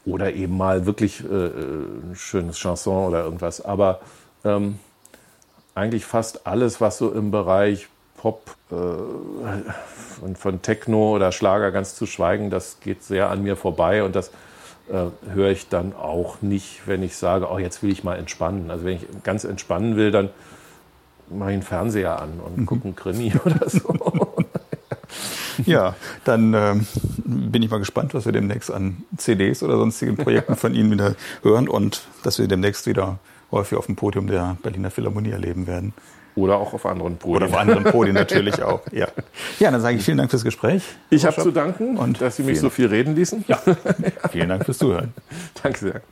[0.05, 3.65] Oder eben mal wirklich äh, ein schönes Chanson oder irgendwas.
[3.65, 4.01] Aber
[4.45, 4.81] ähm,
[5.77, 7.87] eigentlich fast alles, was so im Bereich
[8.17, 8.75] Pop äh,
[10.25, 14.17] und von Techno oder Schlager ganz zu schweigen, das geht sehr an mir vorbei und
[14.17, 14.33] das
[14.91, 18.69] äh, höre ich dann auch nicht, wenn ich sage, oh, jetzt will ich mal entspannen.
[18.69, 20.31] Also wenn ich ganz entspannen will, dann
[21.31, 22.67] mache ich einen Fernseher an und mhm.
[22.67, 24.35] gucke einen Krimi oder so.
[25.65, 26.87] ja, dann ähm,
[27.25, 31.15] bin ich mal gespannt, was wir demnächst an CDs oder sonstigen Projekten von Ihnen wieder
[31.43, 33.19] hören und dass wir demnächst wieder
[33.51, 35.93] häufig auf dem Podium der Berliner Philharmonie erleben werden.
[36.35, 37.37] Oder auch auf anderen Podien.
[37.37, 38.83] Oder auf anderen Podien natürlich auch.
[38.93, 39.09] Ja.
[39.59, 40.83] ja, dann sage ich vielen Dank fürs Gespräch.
[41.09, 43.47] Ich habe zu danken, und dass Sie mich so viel reden ließen.
[43.49, 43.59] Ja.
[44.31, 45.15] vielen Dank fürs Zuhören.
[45.63, 46.03] Danke sehr.